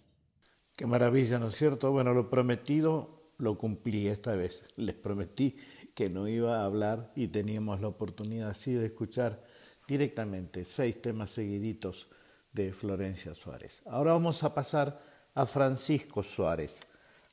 Qué 0.74 0.84
maravilla, 0.84 1.38
¿no 1.38 1.46
es 1.46 1.54
cierto? 1.54 1.92
Bueno, 1.92 2.12
lo 2.12 2.28
prometido 2.28 3.32
lo 3.38 3.56
cumplí 3.56 4.08
esta 4.08 4.34
vez. 4.34 4.64
Les 4.76 4.96
prometí 4.96 5.56
que 5.94 6.10
no 6.10 6.26
iba 6.26 6.60
a 6.60 6.64
hablar 6.64 7.12
y 7.14 7.28
teníamos 7.28 7.80
la 7.80 7.88
oportunidad 7.88 8.50
así 8.50 8.72
de 8.72 8.86
escuchar 8.86 9.44
directamente 9.86 10.64
seis 10.64 11.00
temas 11.00 11.30
seguiditos 11.30 12.08
de 12.52 12.72
Florencia 12.72 13.32
Suárez. 13.34 13.82
Ahora 13.86 14.12
vamos 14.12 14.42
a 14.42 14.54
pasar 14.54 15.00
a 15.38 15.46
Francisco 15.46 16.24
Suárez. 16.24 16.80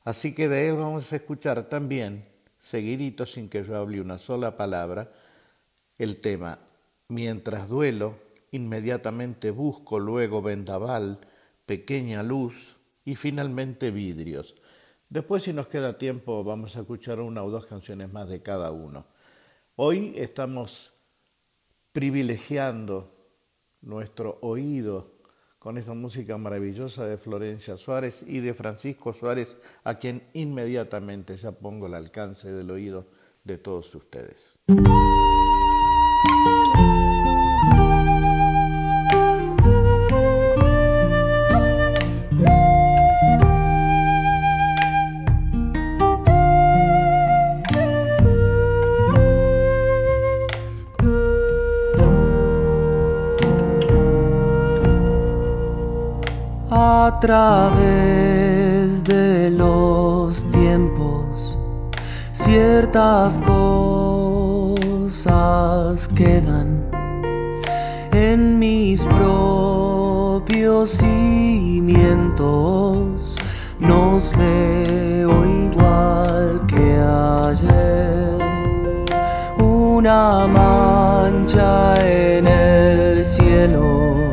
Así 0.04 0.32
que 0.32 0.48
de 0.48 0.68
él 0.68 0.76
vamos 0.76 1.12
a 1.12 1.16
escuchar 1.16 1.66
también, 1.66 2.22
seguidito 2.56 3.26
sin 3.26 3.48
que 3.48 3.64
yo 3.64 3.74
hable 3.74 4.00
una 4.00 4.16
sola 4.16 4.56
palabra, 4.56 5.10
el 5.98 6.20
tema 6.20 6.60
Mientras 7.08 7.68
duelo, 7.68 8.16
inmediatamente 8.52 9.50
busco 9.50 9.98
luego 9.98 10.40
vendaval, 10.40 11.20
pequeña 11.66 12.22
luz 12.22 12.76
y 13.04 13.16
finalmente 13.16 13.90
vidrios. 13.90 14.54
Después, 15.08 15.44
si 15.44 15.52
nos 15.52 15.68
queda 15.68 15.98
tiempo, 15.98 16.42
vamos 16.42 16.76
a 16.76 16.80
escuchar 16.80 17.20
una 17.20 17.42
o 17.42 17.50
dos 17.50 17.66
canciones 17.66 18.12
más 18.12 18.28
de 18.28 18.40
cada 18.40 18.70
uno. 18.72 19.06
Hoy 19.74 20.14
estamos 20.16 20.94
privilegiando 21.92 23.12
nuestro 23.80 24.38
oído 24.42 25.15
con 25.58 25.78
esa 25.78 25.94
música 25.94 26.36
maravillosa 26.38 27.06
de 27.06 27.18
Florencia 27.18 27.76
Suárez 27.76 28.22
y 28.26 28.40
de 28.40 28.54
Francisco 28.54 29.12
Suárez, 29.12 29.56
a 29.84 29.94
quien 29.98 30.22
inmediatamente 30.32 31.36
ya 31.36 31.52
pongo 31.52 31.86
al 31.86 31.94
alcance 31.94 32.52
del 32.52 32.70
oído 32.70 33.06
de 33.44 33.58
todos 33.58 33.94
ustedes. 33.94 34.58
A 57.16 57.20
través 57.20 59.02
de 59.02 59.50
los 59.50 60.44
tiempos, 60.50 61.58
ciertas 62.30 63.38
cosas 64.58 64.76
quedan 66.08 66.84
en 68.12 68.58
mis 68.58 69.02
propios 69.02 70.90
cimientos. 70.90 72.36
Nos 73.80 74.30
veo 74.36 75.46
igual 75.70 76.66
que 76.66 76.98
ayer, 77.48 78.36
una 79.58 80.46
mancha 80.46 81.94
en 82.06 82.46
el 82.46 83.24
cielo 83.24 84.25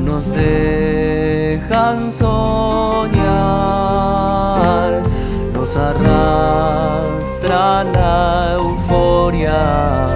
no 0.00 0.12
nos 0.12 0.24
dejan 0.32 2.12
soñar, 2.12 3.12
nos 5.52 5.76
arrastra 5.76 7.82
la 7.84 8.52
euforia, 8.54 10.06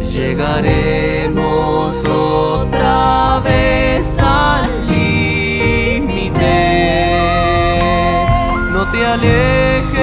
llegaremos 0.00 2.02
otra 2.06 3.40
vez 3.44 4.18
al 4.18 4.86
límite, 4.86 6.38
no 8.72 8.90
te 8.90 9.06
alejes 9.06 9.97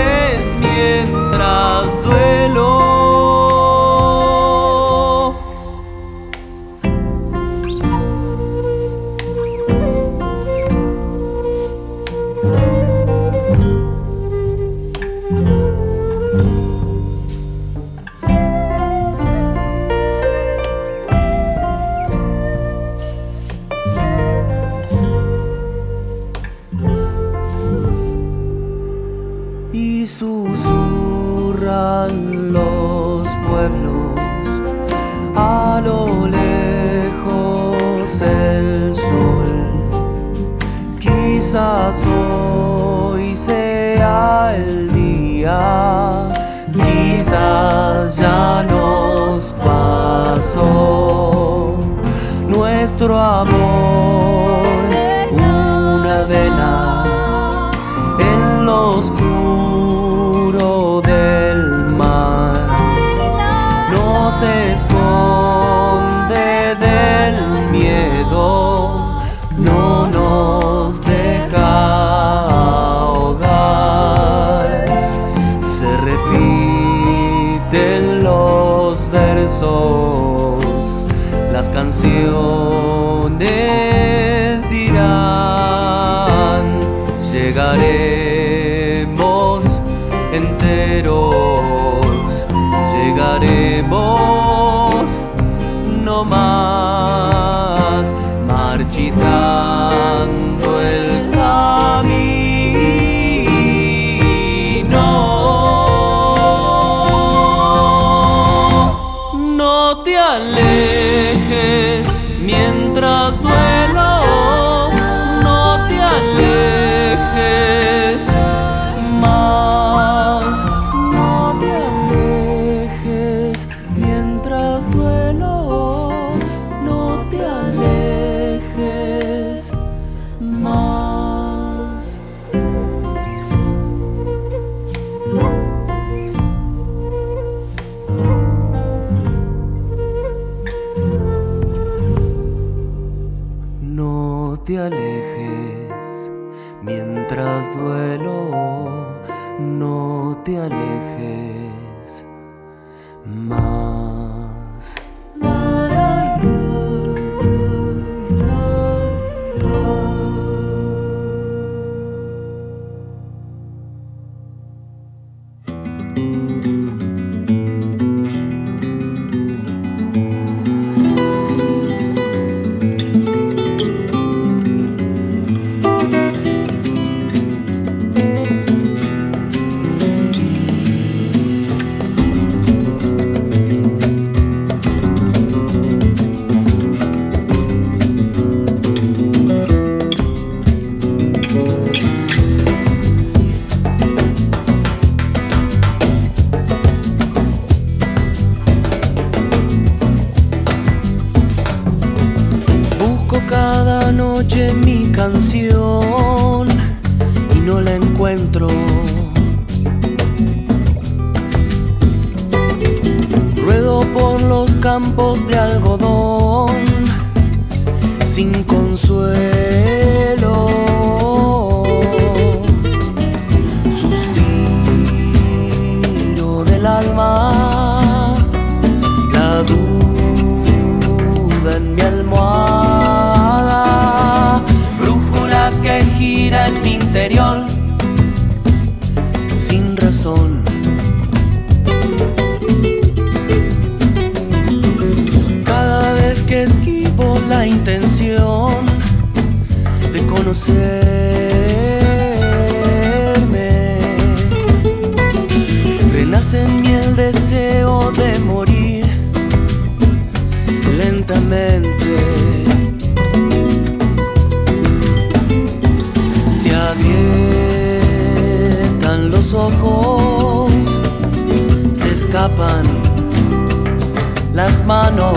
las 274.53 274.85
manos. 274.85 275.33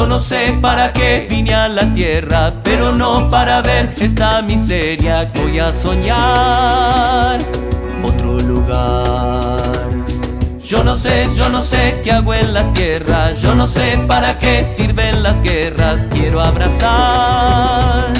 Yo 0.06 0.10
no 0.10 0.20
sé 0.20 0.56
para 0.62 0.92
qué 0.92 1.26
vine 1.28 1.52
a 1.52 1.66
la 1.66 1.92
tierra, 1.92 2.54
pero 2.62 2.92
no 2.92 3.28
para 3.28 3.60
ver 3.60 3.92
esta 4.00 4.40
miseria. 4.40 5.32
Voy 5.34 5.58
a 5.58 5.72
soñar 5.72 7.40
otro 8.04 8.38
lugar. 8.38 9.58
Yo 10.62 10.84
no 10.84 10.94
sé, 10.94 11.28
yo 11.34 11.48
no 11.48 11.60
sé 11.60 12.02
qué 12.04 12.12
hago 12.12 12.32
en 12.34 12.54
la 12.54 12.72
tierra. 12.72 13.32
Yo 13.32 13.56
no 13.56 13.66
sé 13.66 13.98
para 14.06 14.38
qué 14.38 14.62
sirven 14.62 15.24
las 15.24 15.42
guerras. 15.42 16.06
Quiero 16.12 16.40
abrazar 16.40 18.12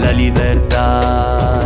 la 0.00 0.12
libertad. 0.12 1.62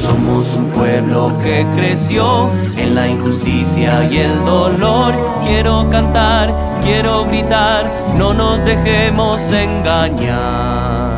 Somos 0.00 0.54
un 0.56 0.70
pueblo 0.70 1.36
que 1.42 1.66
creció 1.76 2.48
en 2.78 2.94
la 2.94 3.06
injusticia 3.06 4.08
y 4.10 4.16
el 4.16 4.44
dolor. 4.46 5.14
Quiero 5.44 5.90
cantar, 5.90 6.54
quiero 6.82 7.26
gritar, 7.26 7.84
no 8.16 8.32
nos 8.32 8.64
dejemos 8.64 9.42
engañar. 9.52 11.16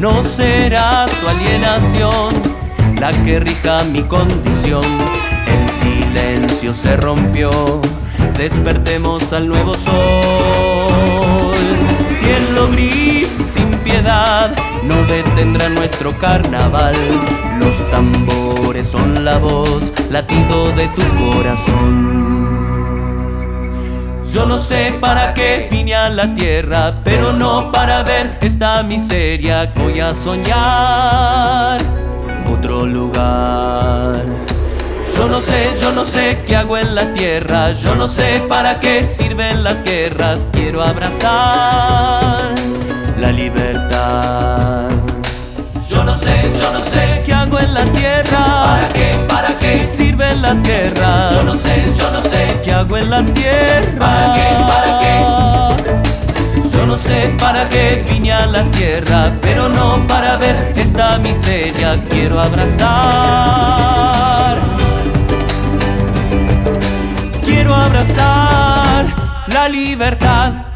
No 0.00 0.24
será 0.24 1.06
tu 1.06 1.28
alienación 1.28 2.34
la 3.00 3.12
que 3.24 3.38
rija 3.38 3.84
mi 3.84 4.02
condición. 4.02 4.84
El 5.46 5.70
silencio 5.70 6.74
se 6.74 6.96
rompió, 6.96 7.50
despertemos 8.36 9.32
al 9.32 9.46
nuevo 9.46 9.74
sol. 9.74 11.54
Cielo 12.10 12.68
gris 12.72 12.91
no 14.84 14.94
detendrá 15.04 15.68
nuestro 15.68 16.16
carnaval. 16.18 16.94
Los 17.58 17.90
tambores 17.90 18.86
son 18.86 19.24
la 19.24 19.38
voz, 19.38 19.92
latido 20.10 20.72
de 20.72 20.88
tu 20.88 21.02
corazón. 21.16 22.22
Yo 24.32 24.46
no 24.46 24.58
sé 24.58 24.94
para 25.00 25.34
qué 25.34 25.68
vine 25.70 25.94
a 25.94 26.08
la 26.08 26.34
tierra, 26.34 26.94
pero 27.04 27.32
no 27.32 27.70
para 27.70 28.02
ver 28.02 28.38
esta 28.40 28.82
miseria. 28.82 29.70
Voy 29.76 30.00
a 30.00 30.14
soñar 30.14 31.78
otro 32.50 32.86
lugar. 32.86 34.24
Yo 35.14 35.28
no 35.28 35.40
sé, 35.40 35.70
yo 35.80 35.92
no 35.92 36.04
sé 36.04 36.42
qué 36.46 36.56
hago 36.56 36.78
en 36.78 36.94
la 36.94 37.12
tierra. 37.12 37.72
Yo 37.72 37.94
no 37.94 38.08
sé 38.08 38.42
para 38.48 38.80
qué 38.80 39.04
sirven 39.04 39.62
las 39.62 39.82
guerras. 39.84 40.48
Quiero 40.50 40.82
abrazar 40.82 42.54
libertad. 43.32 44.90
Yo 45.88 46.04
no 46.04 46.14
sé, 46.14 46.50
yo 46.60 46.72
no 46.72 46.80
sé 46.80 47.22
qué 47.24 47.32
hago 47.32 47.58
en 47.58 47.74
la 47.74 47.84
tierra. 47.84 48.64
¿Para 48.64 48.88
qué? 48.88 49.14
¿Para 49.28 49.58
qué 49.58 49.78
sirven 49.78 50.42
las 50.42 50.62
guerras? 50.62 51.34
Yo 51.34 51.42
no 51.42 51.54
sé, 51.54 51.92
yo 51.98 52.10
no 52.10 52.22
sé 52.22 52.60
qué 52.64 52.72
hago 52.72 52.96
en 52.98 53.10
la 53.10 53.24
tierra. 53.24 53.98
¿Para 53.98 54.34
qué? 54.34 54.64
¿Para 54.72 55.00
qué? 55.00 55.24
Yo 56.72 56.86
no 56.86 56.98
sé 56.98 57.34
para 57.38 57.68
qué 57.68 58.04
vine 58.08 58.32
a 58.32 58.46
la 58.46 58.64
tierra, 58.70 59.32
pero 59.40 59.68
no 59.68 60.06
para 60.06 60.36
ver 60.36 60.72
esta 60.76 61.18
miseria. 61.18 61.98
Quiero 62.10 62.40
abrazar. 62.40 62.92
Quiero 67.44 67.74
abrazar 67.74 69.06
la 69.48 69.68
libertad. 69.68 70.71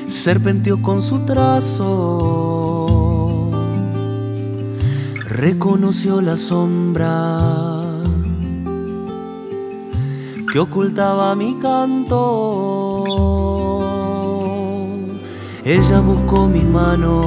serpenteó 0.07 0.81
con 0.81 1.01
su 1.01 1.19
trazo, 1.19 1.87
reconoció 5.29 6.19
la 6.19 6.35
sombra 6.35 7.39
que 10.51 10.59
ocultaba 10.59 11.33
mi 11.35 11.55
canto. 11.55 13.05
Ella 15.63 16.01
buscó 16.01 16.47
mi 16.47 16.63
mano 16.63 17.21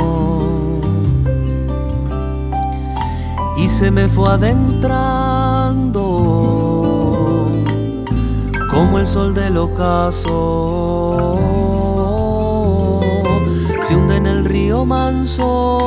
y 3.57 3.69
se 3.69 3.91
me 3.91 4.09
fue 4.09 4.29
adentrando 4.29 6.12
como 8.73 8.99
el 8.99 9.07
sol 9.07 9.35
del 9.35 9.59
ocaso 9.59 11.39
se 13.83 13.95
hunde 13.95 14.17
en 14.17 14.27
el 14.27 14.45
río 14.45 14.85
manso. 14.85 15.79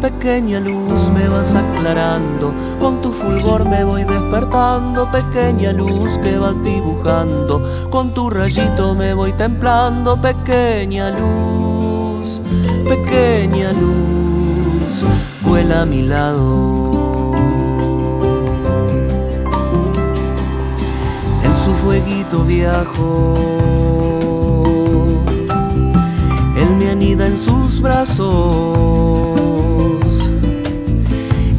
Pequeña 0.00 0.60
luz 0.60 1.10
me 1.10 1.28
vas 1.28 1.54
aclarando, 1.54 2.52
con 2.80 3.02
tu 3.02 3.10
fulgor 3.10 3.64
me 3.64 3.84
voy 3.84 4.04
despertando, 4.04 5.10
pequeña 5.10 5.72
luz 5.72 6.16
que 6.18 6.38
vas 6.38 6.62
dibujando, 6.62 7.62
con 7.90 8.14
tu 8.14 8.30
rayito 8.30 8.94
me 8.94 9.14
voy 9.14 9.32
templando, 9.32 10.16
pequeña 10.16 11.10
luz, 11.10 12.40
pequeña 12.88 13.72
luz, 13.72 15.04
vuela 15.42 15.82
a 15.82 15.86
mi 15.86 16.02
lado. 16.02 16.85
Fueguito 21.96 22.44
viajo. 22.44 23.32
Él 26.56 26.76
me 26.78 26.90
anida 26.90 27.26
en 27.26 27.38
sus 27.38 27.80
brazos 27.80 28.26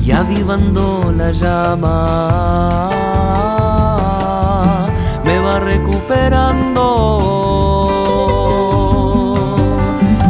y 0.03 0.11
avivando 0.11 1.11
la 1.17 1.31
llama 1.31 2.89
me 5.23 5.39
va 5.39 5.59
recuperando. 5.59 6.83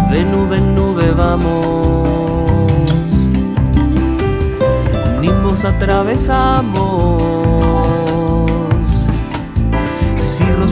De 0.10 0.24
nube 0.24 0.58
en 0.58 0.76
nube 0.76 1.12
vamos, 1.12 1.52
nimbos 5.22 5.66
atravesamos 5.66 7.47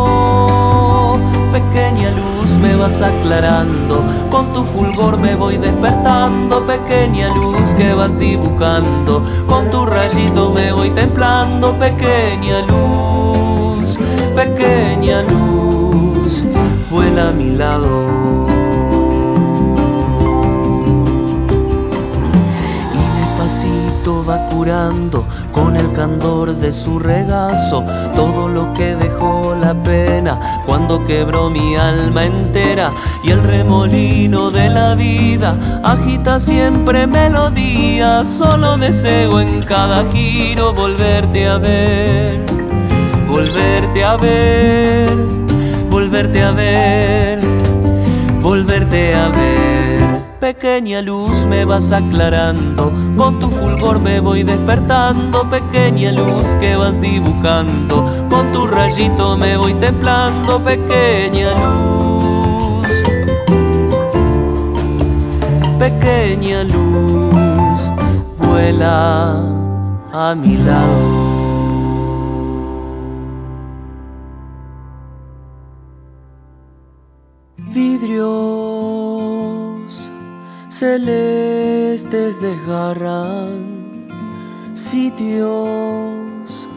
Pequeña 1.52 2.12
luz 2.12 2.52
me 2.58 2.76
vas 2.76 3.02
aclarando, 3.02 4.04
con 4.30 4.54
tu 4.54 4.64
fulgor 4.64 5.18
me 5.18 5.36
voy 5.36 5.58
despertando. 5.58 6.66
Pequeña 6.66 7.34
luz 7.36 7.74
que 7.78 7.94
vas 7.94 8.18
dibujando, 8.18 9.24
con 9.48 9.70
tu 9.70 9.86
rayito 9.86 10.52
me 10.52 10.72
voy 10.72 10.90
templando. 10.92 11.74
Pequeña 11.74 12.62
luz, 12.66 14.00
pequeña 14.36 15.22
luz, 15.24 16.44
vuela 16.90 17.30
a 17.30 17.32
mi 17.32 17.52
lado. 17.52 18.29
Curando 24.50 25.26
con 25.52 25.76
el 25.76 25.92
candor 25.94 26.56
de 26.56 26.72
su 26.72 27.00
regazo. 27.00 27.84
Todo 28.16 28.48
lo 28.48 28.74
que 28.74 28.96
dejó 28.96 29.56
la 29.56 29.74
pena 29.74 30.40
cuando 30.66 31.04
quebró 31.04 31.50
mi 31.50 31.76
alma 31.76 32.26
entera. 32.26 32.92
Y 33.24 33.32
el 33.32 33.44
remolino 33.44 34.52
de 34.52 34.70
la 34.70 34.96
vida 34.96 35.58
agita 35.84 36.40
siempre 36.40 37.08
melodía. 37.08 38.24
Solo 38.24 38.78
deseo 38.78 39.40
en 39.42 39.64
cada 39.64 40.06
giro 40.12 40.74
volverte 40.74 41.48
a 41.48 41.58
ver 41.58 42.46
volverte 43.30 44.04
a 44.04 44.18
ver 44.18 45.10
volverte 45.90 46.42
a 46.42 46.52
ver 46.52 47.40
volverte 48.42 49.14
a 49.14 49.30
ver 49.30 49.69
Pequeña 50.40 51.02
luz 51.02 51.46
me 51.46 51.66
vas 51.66 51.92
aclarando, 51.92 52.94
con 53.18 53.40
tu 53.40 53.50
fulgor 53.50 54.00
me 54.00 54.22
voy 54.22 54.44
despertando. 54.44 55.44
Pequeña 55.50 56.14
luz 56.14 56.56
que 56.62 56.78
vas 56.78 57.00
dibujando, 57.02 58.06
con 58.30 58.50
tu 58.54 58.66
rayito 58.66 59.36
me 59.36 59.58
voy 59.58 59.74
templando. 59.74 60.64
Pequeña 60.64 61.52
luz, 61.56 62.88
pequeña 65.78 66.64
luz, 66.64 67.90
vuela 68.38 69.44
a 70.14 70.36
mi 70.36 70.56
lado. 70.56 71.30
vidrio 77.72 78.39
celestes 80.80 82.40
desgarran 82.40 84.08
sitios 84.74 86.70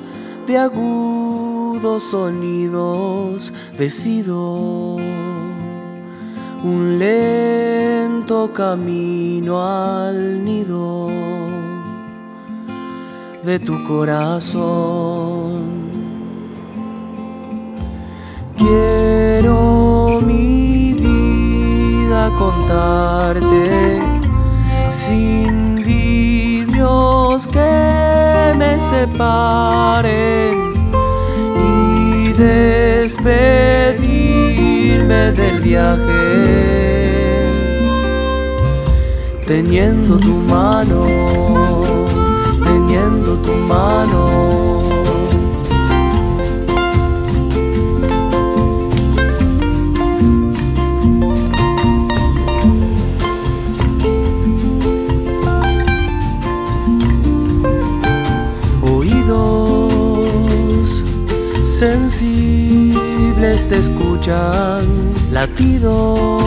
de 0.44 0.58
agudos 0.58 2.02
sonidos. 2.02 3.52
Decido 3.78 4.96
un 6.64 6.98
lento 6.98 8.52
camino 8.52 9.62
al 9.62 10.44
nido 10.44 11.08
de 13.44 13.60
tu 13.60 13.84
corazón. 13.84 15.62
Quiero 18.56 20.20
mi 20.26 20.61
contarte 22.30 24.00
sin 24.88 25.76
vidrios 25.76 27.46
que 27.48 28.54
me 28.56 28.78
separen 28.80 30.72
y 31.56 32.32
despedirme 32.32 33.72
del 35.32 35.60
viaje 35.60 36.72
teniendo 39.46 40.18
tu 40.18 40.34
mano, 40.48 41.00
teniendo 42.64 43.36
tu 43.38 43.52
mano. 43.52 44.81
Sensibles 61.82 63.58
te 63.68 63.78
escuchan 63.78 64.84
latidos 65.32 66.40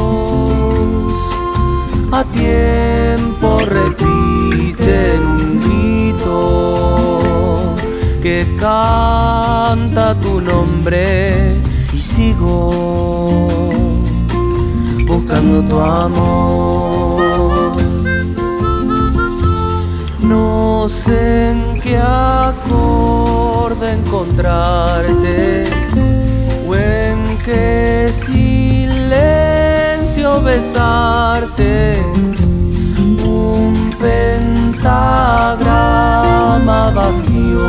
a 2.13 2.23
tiempo 2.31 3.59
repiten 3.65 5.19
un 5.41 5.59
grito 5.65 6.37
que 8.23 8.47
canta 8.57 10.15
tu 10.23 10.39
nombre 10.39 11.57
y 11.91 11.99
sigo 11.99 13.47
buscando 15.05 15.55
tu 15.69 15.77
amor. 15.81 17.75
No 20.21 20.87
sé 20.87 21.49
en 21.51 21.81
qué 21.81 21.97
encontrarte 23.73 25.63
o 26.67 26.75
en 26.75 27.37
qué 27.43 28.09
silencio 28.11 29.09
besarte. 30.43 31.97
Un 33.25 33.91
pentagrama 33.99 34.91
vacío. 36.91 37.65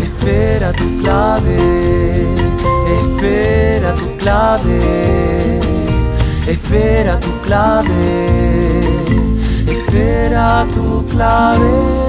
Espera 0.00 0.72
tu 0.72 0.98
clave, 1.02 1.56
espera 2.92 3.94
tu 3.94 4.16
clave, 4.16 4.80
espera 6.46 7.18
tu 7.18 7.32
clave, 7.42 8.80
espera 9.66 10.64
tu 10.72 11.04
clave. 11.06 12.03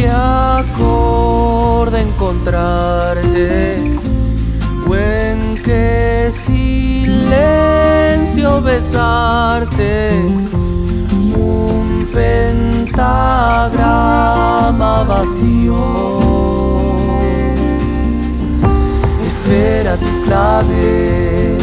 Qué 0.00 0.08
acorde 0.08 2.00
encontrarte 2.00 3.76
o 4.88 4.94
en 4.94 5.60
qué 5.62 6.30
silencio 6.32 7.28
besarte. 8.62 10.10
Un 11.36 12.06
pentagrama 12.12 13.04
vacío. 15.04 15.76
Espera 19.28 19.92
tu 19.96 20.12
clave, 20.26 21.58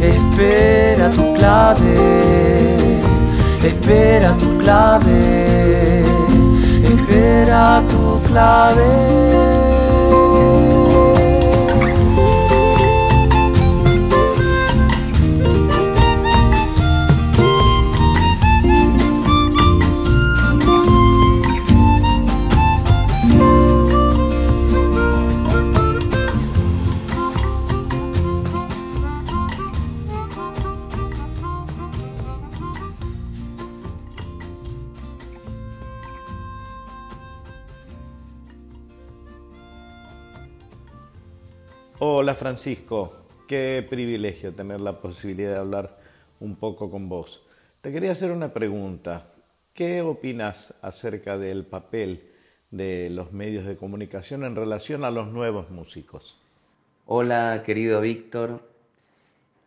espera 0.00 1.10
tu 1.10 1.24
clave, 1.34 1.96
espera 3.64 4.30
tu 4.38 4.48
clave, 4.58 5.01
espera 7.52 7.82
tu 7.88 8.20
clave. 8.26 9.61
Francisco, 42.52 43.10
qué 43.48 43.82
privilegio 43.88 44.52
tener 44.52 44.82
la 44.82 45.00
posibilidad 45.00 45.52
de 45.52 45.60
hablar 45.60 45.98
un 46.38 46.54
poco 46.54 46.90
con 46.90 47.08
vos. 47.08 47.42
Te 47.80 47.90
quería 47.90 48.12
hacer 48.12 48.30
una 48.30 48.52
pregunta. 48.52 49.28
¿Qué 49.72 50.02
opinas 50.02 50.74
acerca 50.82 51.38
del 51.38 51.64
papel 51.64 52.28
de 52.70 53.08
los 53.08 53.32
medios 53.32 53.64
de 53.64 53.78
comunicación 53.78 54.44
en 54.44 54.54
relación 54.54 55.02
a 55.04 55.10
los 55.10 55.28
nuevos 55.28 55.70
músicos? 55.70 56.42
Hola, 57.06 57.62
querido 57.64 58.02
Víctor. 58.02 58.60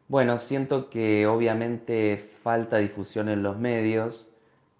Bueno, 0.07 0.37
siento 0.37 0.91
que 0.91 1.25
obviamente 1.25 2.23
falta 2.43 2.77
difusión 2.77 3.29
en 3.29 3.41
los 3.41 3.57
medios, 3.57 4.27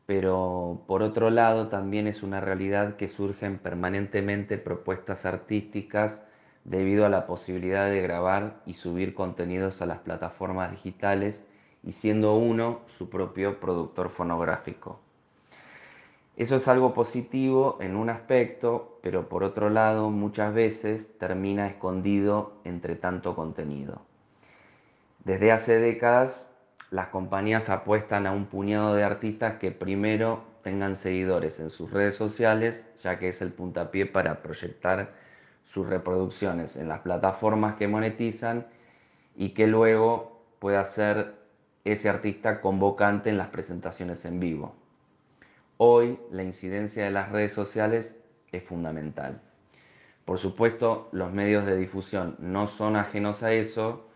pero 0.06 0.84
por 0.86 1.02
otro 1.02 1.32
lado 1.32 1.70
también 1.70 2.06
es 2.06 2.22
una 2.22 2.40
realidad 2.40 2.98
que 2.98 3.10
surgen 3.10 3.58
permanentemente 3.58 4.60
propuestas 4.60 5.26
artísticas 5.26 6.22
debido 6.66 7.06
a 7.06 7.10
la 7.10 7.28
posibilidad 7.28 7.88
de 7.90 8.02
grabar 8.02 8.62
y 8.66 8.74
subir 8.74 9.14
contenidos 9.14 9.82
a 9.82 9.86
las 9.86 10.00
plataformas 10.00 10.72
digitales 10.72 11.46
y 11.84 11.94
siendo 11.94 12.36
uno 12.36 12.82
su 12.88 13.10
propio 13.10 13.60
productor 13.60 14.10
fonográfico. 14.10 15.00
Eso 16.36 16.58
es 16.58 16.68
algo 16.68 16.94
positivo 16.94 17.78
en 17.80 17.96
un 17.96 18.10
aspecto, 18.10 19.00
pero 19.02 19.30
por 19.30 19.44
otro 19.44 19.70
lado 19.70 20.10
muchas 20.10 20.54
veces 20.54 21.18
termina 21.18 21.68
escondido 21.68 22.54
entre 22.66 22.96
tanto 22.96 23.36
contenido. 23.36 24.02
Desde 25.24 25.52
hace 25.52 25.80
décadas 25.80 26.52
las 26.90 27.08
compañías 27.08 27.70
apuestan 27.70 28.28
a 28.28 28.32
un 28.32 28.48
puñado 28.48 28.96
de 28.96 29.04
artistas 29.04 29.60
que 29.60 29.72
primero 29.72 30.44
tengan 30.64 30.96
seguidores 30.96 31.60
en 31.60 31.70
sus 31.70 31.92
redes 31.92 32.16
sociales, 32.16 32.90
ya 33.02 33.20
que 33.20 33.30
es 33.30 33.42
el 33.42 33.54
puntapié 33.54 34.06
para 34.08 34.42
proyectar 34.42 35.14
sus 35.66 35.88
reproducciones 35.88 36.78
en 36.78 36.88
las 36.88 37.02
plataformas 37.02 37.76
que 37.76 37.90
monetizan 37.90 38.68
y 39.36 39.50
que 39.50 39.68
luego 39.68 40.42
pueda 40.60 40.86
ser 40.86 41.36
ese 41.84 42.08
artista 42.08 42.62
convocante 42.62 43.30
en 43.30 43.38
las 43.38 43.50
presentaciones 43.50 44.24
en 44.26 44.40
vivo. 44.40 44.76
Hoy 45.78 46.18
la 46.32 46.44
incidencia 46.44 47.04
de 47.04 47.12
las 47.12 47.32
redes 47.32 47.52
sociales 47.52 48.24
es 48.52 48.64
fundamental. 48.64 49.42
Por 50.24 50.40
supuesto, 50.40 51.10
los 51.12 51.34
medios 51.34 51.66
de 51.66 51.76
difusión 51.76 52.36
no 52.40 52.68
son 52.68 52.96
ajenos 52.96 53.44
a 53.44 53.52
eso 53.52 54.08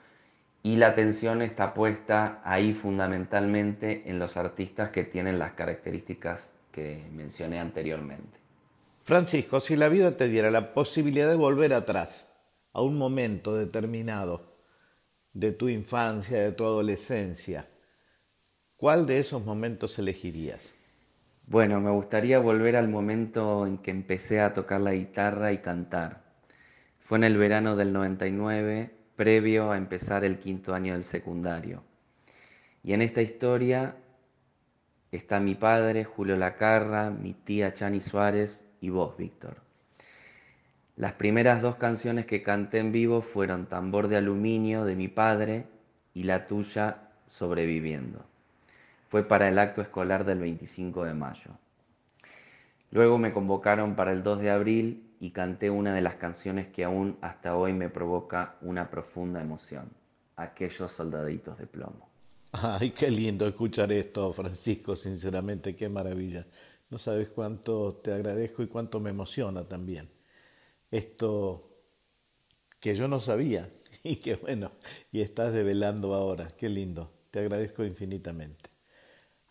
y 0.64 0.78
la 0.78 0.88
atención 0.88 1.42
está 1.42 1.74
puesta 1.74 2.42
ahí 2.44 2.74
fundamentalmente 2.74 4.10
en 4.10 4.20
los 4.20 4.38
artistas 4.38 4.90
que 4.90 5.04
tienen 5.04 5.38
las 5.38 5.54
características 5.54 6.54
que 6.72 7.08
mencioné 7.12 7.60
anteriormente. 7.60 8.40
Francisco, 9.04 9.60
si 9.60 9.76
la 9.76 9.90
vida 9.90 10.12
te 10.12 10.28
diera 10.28 10.52
la 10.52 10.74
posibilidad 10.74 11.28
de 11.28 11.36
volver 11.36 11.74
atrás 11.74 12.32
a 12.74 12.82
un 12.82 12.98
momento 12.98 13.56
determinado 13.56 14.56
de 15.34 15.52
tu 15.52 15.70
infancia, 15.70 16.40
de 16.42 16.52
tu 16.52 16.64
adolescencia, 16.64 17.68
¿cuál 18.76 19.06
de 19.06 19.20
esos 19.20 19.44
momentos 19.44 19.98
elegirías? 20.00 20.74
Bueno, 21.48 21.82
me 21.82 21.90
gustaría 21.90 22.38
volver 22.38 22.76
al 22.76 22.90
momento 22.90 23.66
en 23.66 23.80
que 23.80 23.90
empecé 23.90 24.42
a 24.42 24.54
tocar 24.54 24.82
la 24.82 24.94
guitarra 24.94 25.52
y 25.52 25.58
cantar. 25.58 26.22
Fue 27.00 27.18
en 27.18 27.24
el 27.24 27.38
verano 27.38 27.76
del 27.76 27.92
99, 27.92 28.92
previo 29.16 29.72
a 29.72 29.78
empezar 29.78 30.24
el 30.24 30.38
quinto 30.38 30.76
año 30.76 30.94
del 30.94 31.04
secundario. 31.04 31.84
Y 32.84 32.94
en 32.94 33.02
esta 33.02 33.24
historia 33.24 33.98
está 35.12 35.40
mi 35.40 35.56
padre, 35.56 36.04
Julio 36.04 36.38
Lacarra, 36.38 37.10
mi 37.10 37.34
tía 37.34 37.74
Chani 37.74 38.00
Suárez 38.00 38.69
y 38.82 38.90
vos, 38.90 39.18
Víctor. 39.18 39.58
Las 40.96 41.14
primeras 41.14 41.62
dos 41.62 41.76
canciones 41.76 42.26
que 42.26 42.44
canté 42.44 42.80
en 42.80 42.92
vivo 42.92 43.22
fueron 43.22 43.68
Tambor 43.68 44.08
de 44.08 44.18
Aluminio 44.18 44.86
de 44.86 44.96
mi 44.96 45.08
padre 45.08 45.66
y 46.14 46.24
la 46.24 46.48
tuya, 46.48 47.06
Sobreviviendo 47.28 48.26
fue 49.10 49.24
para 49.24 49.48
el 49.48 49.58
acto 49.58 49.82
escolar 49.82 50.24
del 50.24 50.40
25 50.40 51.04
de 51.04 51.14
mayo. 51.14 51.52
Luego 52.92 53.18
me 53.18 53.34
convocaron 53.34 53.96
para 53.96 54.12
el 54.12 54.24
2 54.24 54.40
de 54.40 54.52
abril 54.52 55.04
y 55.20 55.32
canté 55.32 55.70
una 55.70 55.94
de 55.94 56.02
las 56.02 56.16
canciones 56.16 56.68
que 56.68 56.84
aún 56.84 57.18
hasta 57.22 57.56
hoy 57.56 57.74
me 57.74 57.90
provoca 57.90 58.56
una 58.62 58.90
profunda 58.90 59.42
emoción, 59.42 59.90
aquellos 60.36 60.92
soldaditos 60.92 61.58
de 61.58 61.68
plomo. 61.68 62.08
Ay, 62.52 62.92
qué 62.92 63.12
lindo 63.12 63.48
escuchar 63.48 63.92
esto, 63.92 64.32
Francisco, 64.34 64.96
sinceramente, 64.96 65.76
qué 65.76 65.90
maravilla. 65.90 66.46
No 66.90 66.98
sabes 66.98 67.30
cuánto 67.30 67.94
te 67.96 68.12
agradezco 68.12 68.64
y 68.64 68.68
cuánto 68.68 69.00
me 69.00 69.12
emociona 69.12 69.64
también. 69.64 70.10
Esto 70.92 71.70
que 72.80 72.96
yo 72.96 73.08
no 73.08 73.20
sabía 73.20 73.70
y 74.04 74.18
que 74.18 74.36
bueno, 74.36 74.72
y 75.12 75.22
estás 75.22 75.54
develando 75.54 76.14
ahora, 76.14 76.50
qué 76.58 76.70
lindo. 76.70 77.12
Te 77.32 77.40
agradezco 77.40 77.84
infinitamente. 77.84 78.70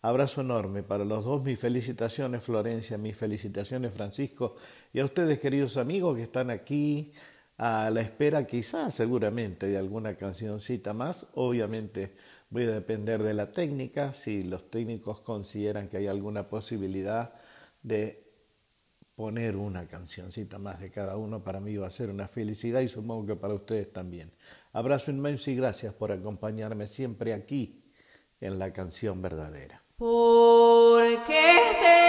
Abrazo 0.01 0.41
enorme 0.41 0.83
para 0.83 1.03
los 1.05 1.25
dos. 1.25 1.43
Mis 1.43 1.59
felicitaciones, 1.59 2.43
Florencia, 2.43 2.97
mis 2.97 3.17
felicitaciones, 3.17 3.93
Francisco, 3.93 4.55
y 4.93 4.99
a 4.99 5.05
ustedes, 5.05 5.39
queridos 5.39 5.77
amigos, 5.77 6.15
que 6.17 6.23
están 6.23 6.49
aquí 6.49 7.11
a 7.57 7.89
la 7.89 8.01
espera, 8.01 8.47
quizás, 8.47 8.95
seguramente, 8.95 9.67
de 9.67 9.77
alguna 9.77 10.15
cancioncita 10.15 10.93
más. 10.93 11.27
Obviamente, 11.35 12.15
Voy 12.51 12.63
a 12.63 12.71
depender 12.71 13.21
de 13.21 13.35
la 13.35 13.51
técnica, 13.51 14.13
si 14.13 14.41
los 14.41 14.71
técnicos 14.71 15.21
consideran 15.21 15.87
que 15.87 15.97
hay 15.97 16.07
alguna 16.07 16.49
posibilidad 16.49 17.33
de 17.83 18.27
poner 19.13 19.55
una 19.55 19.87
cancioncita 19.87 20.57
más 20.57 20.79
de 20.79 20.89
cada 20.89 21.17
uno, 21.17 21.43
para 21.43 21.59
mí 21.59 21.75
va 21.75 21.87
a 21.87 21.91
ser 21.91 22.09
una 22.09 22.27
felicidad 22.27 22.81
y 22.81 22.87
supongo 22.87 23.27
que 23.27 23.35
para 23.35 23.53
ustedes 23.53 23.93
también. 23.93 24.31
Abrazo 24.71 25.11
inmenso 25.11 25.51
y 25.51 25.55
gracias 25.55 25.93
por 25.93 26.11
acompañarme 26.11 26.87
siempre 26.87 27.33
aquí 27.33 27.83
en 28.41 28.57
la 28.57 28.73
canción 28.73 29.21
verdadera. 29.21 29.83
Porque 29.97 32.08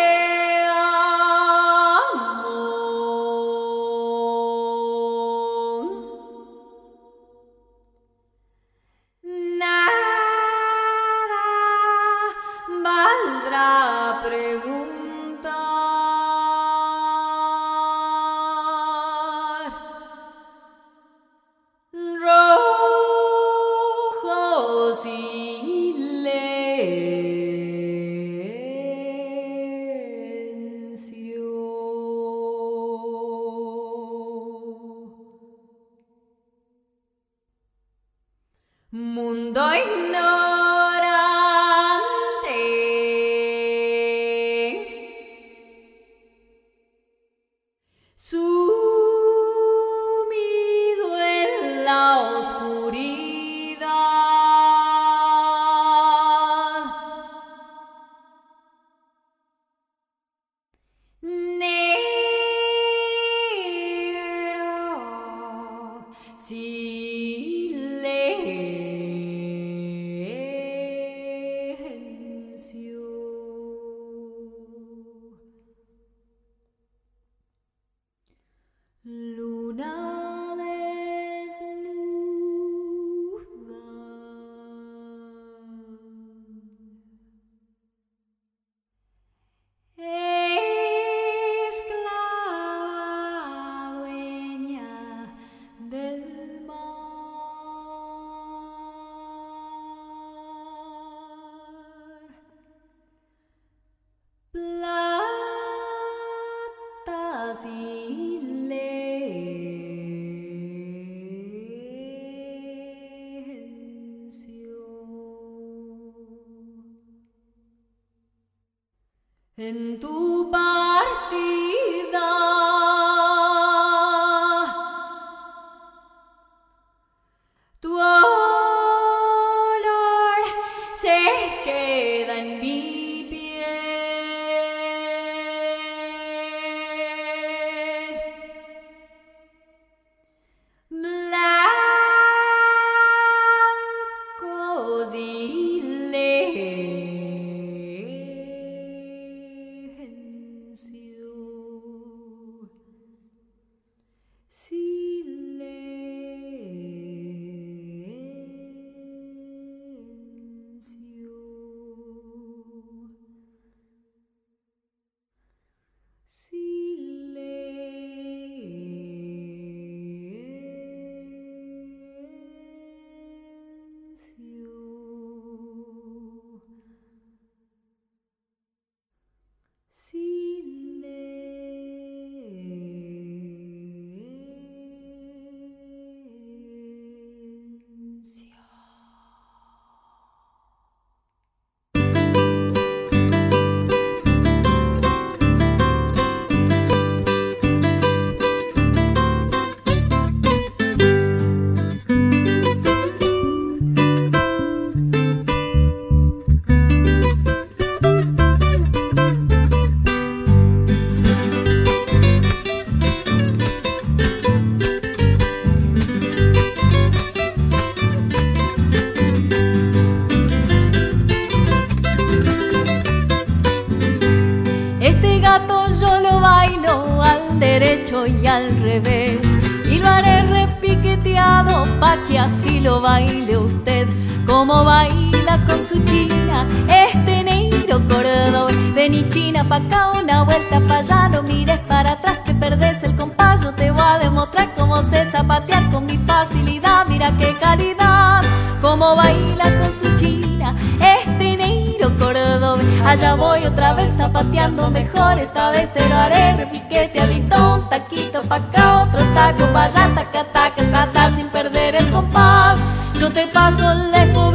como 234.71 234.85
baila 234.85 235.59
con 235.67 235.85
su 235.85 235.99
china 236.05 236.65
este 236.89 237.43
negro 237.43 238.01
corredor. 238.09 238.71
Vení 238.95 239.29
china 239.29 239.69
pa' 239.69 239.77
acá, 239.77 240.13
una 240.23 240.45
vuelta 240.45 240.81
pa' 240.87 240.99
allá, 240.99 241.29
no 241.29 241.43
mires 241.43 241.81
para 241.89 242.13
atrás 242.13 242.39
que 242.45 242.55
perdés 242.55 243.03
el 243.03 243.17
compás. 243.17 243.63
Yo 243.63 243.73
te 243.75 243.91
voy 243.91 244.01
a 244.01 244.19
demostrar 244.19 244.73
cómo 244.77 245.03
sé 245.03 245.29
zapatear 245.29 245.91
con 245.91 246.07
mi 246.07 246.19
facilidad, 246.19 247.05
mira 247.09 247.33
qué 247.37 247.57
calidad. 247.59 248.43
Como 248.81 249.17
baila 249.17 249.65
con 249.81 249.93
su 249.93 250.17
china 250.17 250.77
este 251.01 251.57
negro 251.57 252.17
corredor. 252.17 252.79
Allá 253.05 253.35
voy 253.35 253.65
otra 253.65 253.95
vez 253.95 254.11
zapateando 254.17 254.89
mejor, 254.89 255.41
esta 255.41 255.71
vez 255.71 255.93
te 255.93 256.09
lo 256.09 256.15
haré. 256.15 256.57
Repiquete 256.59 257.21
alitón, 257.21 257.89
taquito 257.89 258.43
pa' 258.43 258.57
acá, 258.57 259.03
otro 259.03 259.21
taco 259.35 259.65
pa' 259.73 259.87
allá, 259.87 260.15
taca, 260.15 260.45
taca, 260.53 260.83
taca, 260.93 261.31
sin 261.35 261.49
perder 261.49 261.97
el 261.97 262.09
compás. 262.13 262.79
Yo 263.21 263.31
te 263.31 263.47
paso 263.49 263.93
lejos 264.13 264.50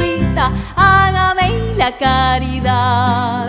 hágame 0.76 1.74
la 1.76 1.96
caridad. 1.96 3.46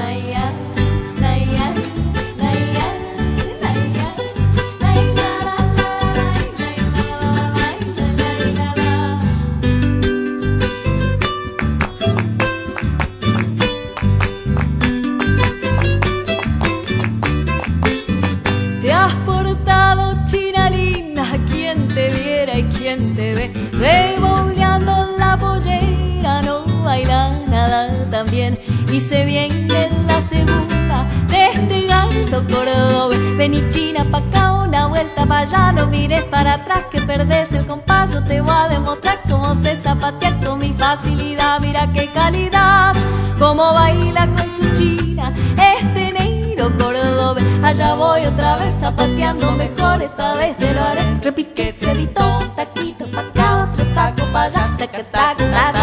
Hice 29.08 29.24
bien 29.24 29.72
en 29.72 30.06
la 30.06 30.20
segunda 30.20 31.06
de 31.30 31.52
este 31.54 31.88
gato 31.88 32.46
cordobés. 32.46 33.38
Vení 33.38 33.64
China 33.70 34.06
pa' 34.12 34.18
acá, 34.18 34.52
una 34.52 34.88
vuelta 34.88 35.26
pa' 35.26 35.40
allá, 35.40 35.72
no 35.72 35.88
mires 35.88 36.26
para 36.26 36.56
atrás 36.56 36.88
que 36.92 37.00
perdés 37.00 37.54
el 37.54 37.66
compás. 37.66 38.12
Yo 38.12 38.22
te 38.26 38.42
voy 38.42 38.54
a 38.54 38.68
demostrar 38.68 39.22
cómo 39.30 39.56
se 39.64 39.78
zapatea 39.78 40.38
con 40.42 40.60
mi 40.60 40.74
facilidad. 40.74 41.62
Mira 41.62 41.90
qué 41.94 42.12
calidad, 42.12 42.94
cómo 43.40 43.72
baila 43.72 44.28
con 44.28 44.50
su 44.50 44.74
china 44.74 45.32
este 45.56 46.12
negro 46.12 46.70
cordobés. 46.78 47.46
Allá 47.64 47.94
voy 47.94 48.26
otra 48.26 48.58
vez 48.58 48.74
zapateando 48.78 49.54
mejor, 49.54 50.04
esta 50.04 50.34
vez 50.34 50.58
te 50.58 50.74
lo 50.74 50.84
haré. 50.84 51.18
Repique, 51.22 51.74
piedito, 51.80 52.52
taquito 52.58 53.10
pa' 53.10 53.22
acá, 53.22 53.70
otro 53.72 53.86
taco 53.94 54.26
pa' 54.34 54.44
allá, 54.44 54.76
taca, 54.78 55.02
taca, 55.02 55.50
taca, 55.50 55.77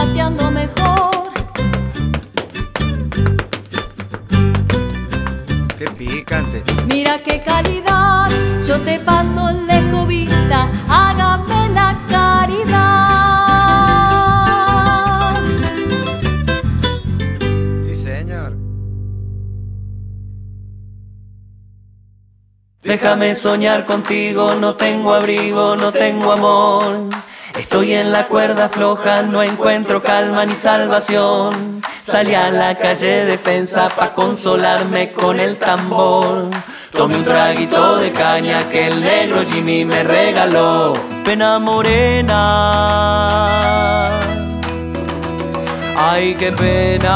zapateando 0.00 0.50
mejor. 0.50 1.10
Qué 5.78 5.90
picante. 5.90 6.62
Mira 6.86 7.18
qué 7.18 7.42
calidad, 7.42 8.30
yo 8.66 8.80
te 8.80 8.98
paso 9.00 9.50
la 9.66 9.78
escobita, 9.78 10.68
hágame 10.88 11.68
la 11.70 12.00
caridad. 12.08 12.70
Sí, 17.82 17.94
señor. 17.94 18.56
Déjame 22.82 23.34
soñar 23.34 23.84
contigo, 23.84 24.54
no 24.54 24.74
tengo 24.74 25.14
abrigo, 25.14 25.76
no 25.76 25.92
tengo 25.92 26.32
amor. 26.32 27.10
Estoy 27.60 27.92
en 27.92 28.10
la 28.10 28.26
cuerda 28.26 28.70
floja, 28.70 29.20
no 29.20 29.42
encuentro 29.42 30.02
calma 30.02 30.46
ni 30.46 30.54
salvación. 30.54 31.82
Salí 32.00 32.34
a 32.34 32.50
la 32.50 32.74
calle 32.74 33.26
defensa 33.26 33.90
pa' 33.90 34.14
consolarme 34.14 35.12
con 35.12 35.38
el 35.38 35.58
tambor. 35.58 36.48
Tomé 36.90 37.16
un 37.16 37.24
traguito 37.24 37.98
de 37.98 38.12
caña 38.12 38.66
que 38.70 38.86
el 38.86 39.02
negro 39.02 39.42
Jimmy 39.46 39.84
me 39.84 40.02
regaló. 40.02 40.94
Pena 41.22 41.58
morena, 41.58 42.38
ay 45.98 46.34
qué 46.36 46.52
pena. 46.52 47.10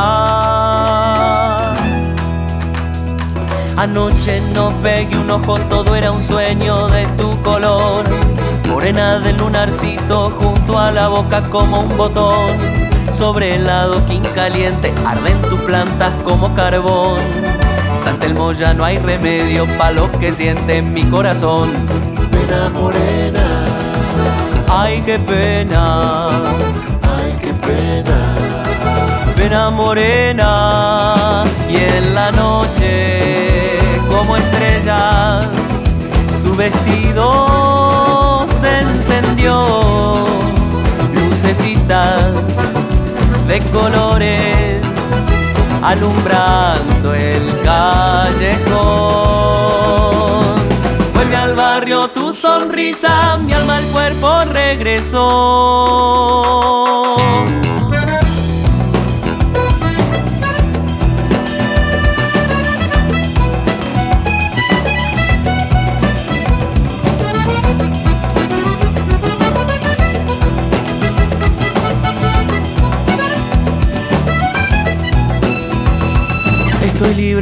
Anoche 3.78 4.42
no 4.52 4.74
pegué 4.82 5.16
un 5.16 5.30
ojo, 5.30 5.58
todo 5.70 5.96
era 5.96 6.12
un 6.12 6.20
sueño 6.20 6.88
de 6.88 7.06
tu 7.16 7.40
color. 7.40 8.04
Morena 8.84 9.18
del 9.18 9.38
lunarcito 9.38 10.28
junto 10.28 10.78
a 10.78 10.92
la 10.92 11.08
boca 11.08 11.40
como 11.48 11.80
un 11.80 11.96
botón. 11.96 12.50
Sobre 13.14 13.54
el 13.54 13.66
adoquín 13.66 14.22
caliente 14.34 14.92
arden 15.06 15.40
tus 15.48 15.58
plantas 15.62 16.12
como 16.22 16.54
carbón. 16.54 17.18
San 17.98 18.18
Telmo 18.18 18.52
ya 18.52 18.74
no 18.74 18.84
hay 18.84 18.98
remedio 18.98 19.66
pa' 19.78 19.90
lo 19.90 20.12
que 20.18 20.34
siente 20.34 20.82
mi 20.82 21.02
corazón. 21.04 21.72
Pena 22.30 22.68
morena, 22.68 23.64
Ay, 24.68 25.00
qué 25.00 25.18
pena, 25.18 26.28
ay 27.16 27.38
qué 27.40 27.54
pena. 27.54 28.34
pena 29.34 29.70
morena. 29.70 31.44
Y 31.70 31.76
en 31.76 32.14
la 32.14 32.30
noche, 32.32 33.78
como 34.10 34.36
estrellas, 34.36 35.46
su 36.42 36.54
vestido 36.54 38.33
se 38.64 38.80
encendió. 38.80 40.24
Lucecitas 41.12 42.32
de 43.46 43.60
colores 43.72 44.80
alumbrando 45.82 47.14
el 47.14 47.42
callejón. 47.62 48.54
Vuelve 51.12 51.36
al 51.36 51.54
barrio 51.54 52.08
tu 52.08 52.32
sonrisa, 52.32 53.36
mi 53.44 53.52
alma 53.52 53.76
al 53.76 53.84
cuerpo 53.88 54.44
regresó. 54.50 55.24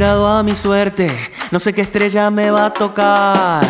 A 0.05 0.43
mi 0.43 0.53
suerte, 0.53 1.09
no 1.49 1.59
sé 1.59 1.71
qué 1.71 1.79
estrella 1.81 2.29
me 2.29 2.51
va 2.51 2.65
a 2.65 2.73
tocar. 2.73 3.61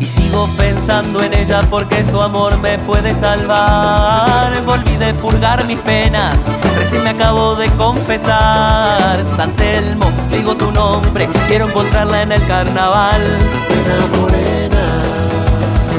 Y 0.00 0.04
sigo 0.06 0.48
pensando 0.58 1.22
en 1.22 1.32
ella 1.32 1.62
porque 1.70 2.04
su 2.04 2.20
amor 2.20 2.58
me 2.58 2.76
puede 2.78 3.14
salvar. 3.14 4.62
Volví 4.64 4.96
de 4.96 5.14
purgar 5.14 5.64
mis 5.66 5.78
penas, 5.78 6.38
recién 6.76 7.04
me 7.04 7.10
acabo 7.10 7.54
de 7.54 7.68
confesar. 7.76 9.24
San 9.36 9.52
Telmo, 9.52 10.06
digo 10.32 10.56
tu 10.56 10.72
nombre, 10.72 11.28
quiero 11.46 11.68
encontrarla 11.68 12.22
en 12.22 12.32
el 12.32 12.44
carnaval. 12.48 13.22
Pena 13.68 14.18
morena, 14.18 14.84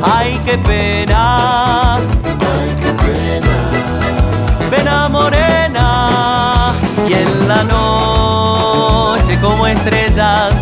Ay, 0.04 0.38
qué 0.46 0.58
pena, 0.58 1.96
ay 1.96 2.76
qué 2.82 2.92
pena. 2.92 4.70
pena 4.70 5.08
morena. 5.08 6.74
Y 7.08 7.14
en 7.14 7.48
la 7.48 7.64
noche 7.64 7.97
como 9.42 9.68
estrellas, 9.68 10.54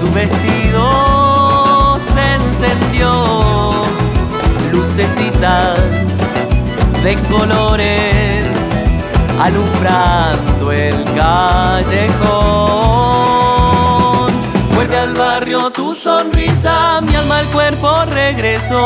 su 0.00 0.12
vestido 0.12 1.98
se 1.98 2.34
encendió. 2.34 3.84
Lucecitas 4.72 5.78
de 7.02 7.16
colores 7.30 8.46
alumbrando 9.40 10.72
el 10.72 11.04
callejón. 11.14 12.28
Vuelve 14.74 14.98
al 14.98 15.14
barrio 15.14 15.70
tu 15.70 15.94
sonrisa, 15.94 17.00
mi 17.00 17.14
alma 17.14 17.38
al 17.38 17.46
cuerpo 17.46 18.04
regresó. 18.06 18.78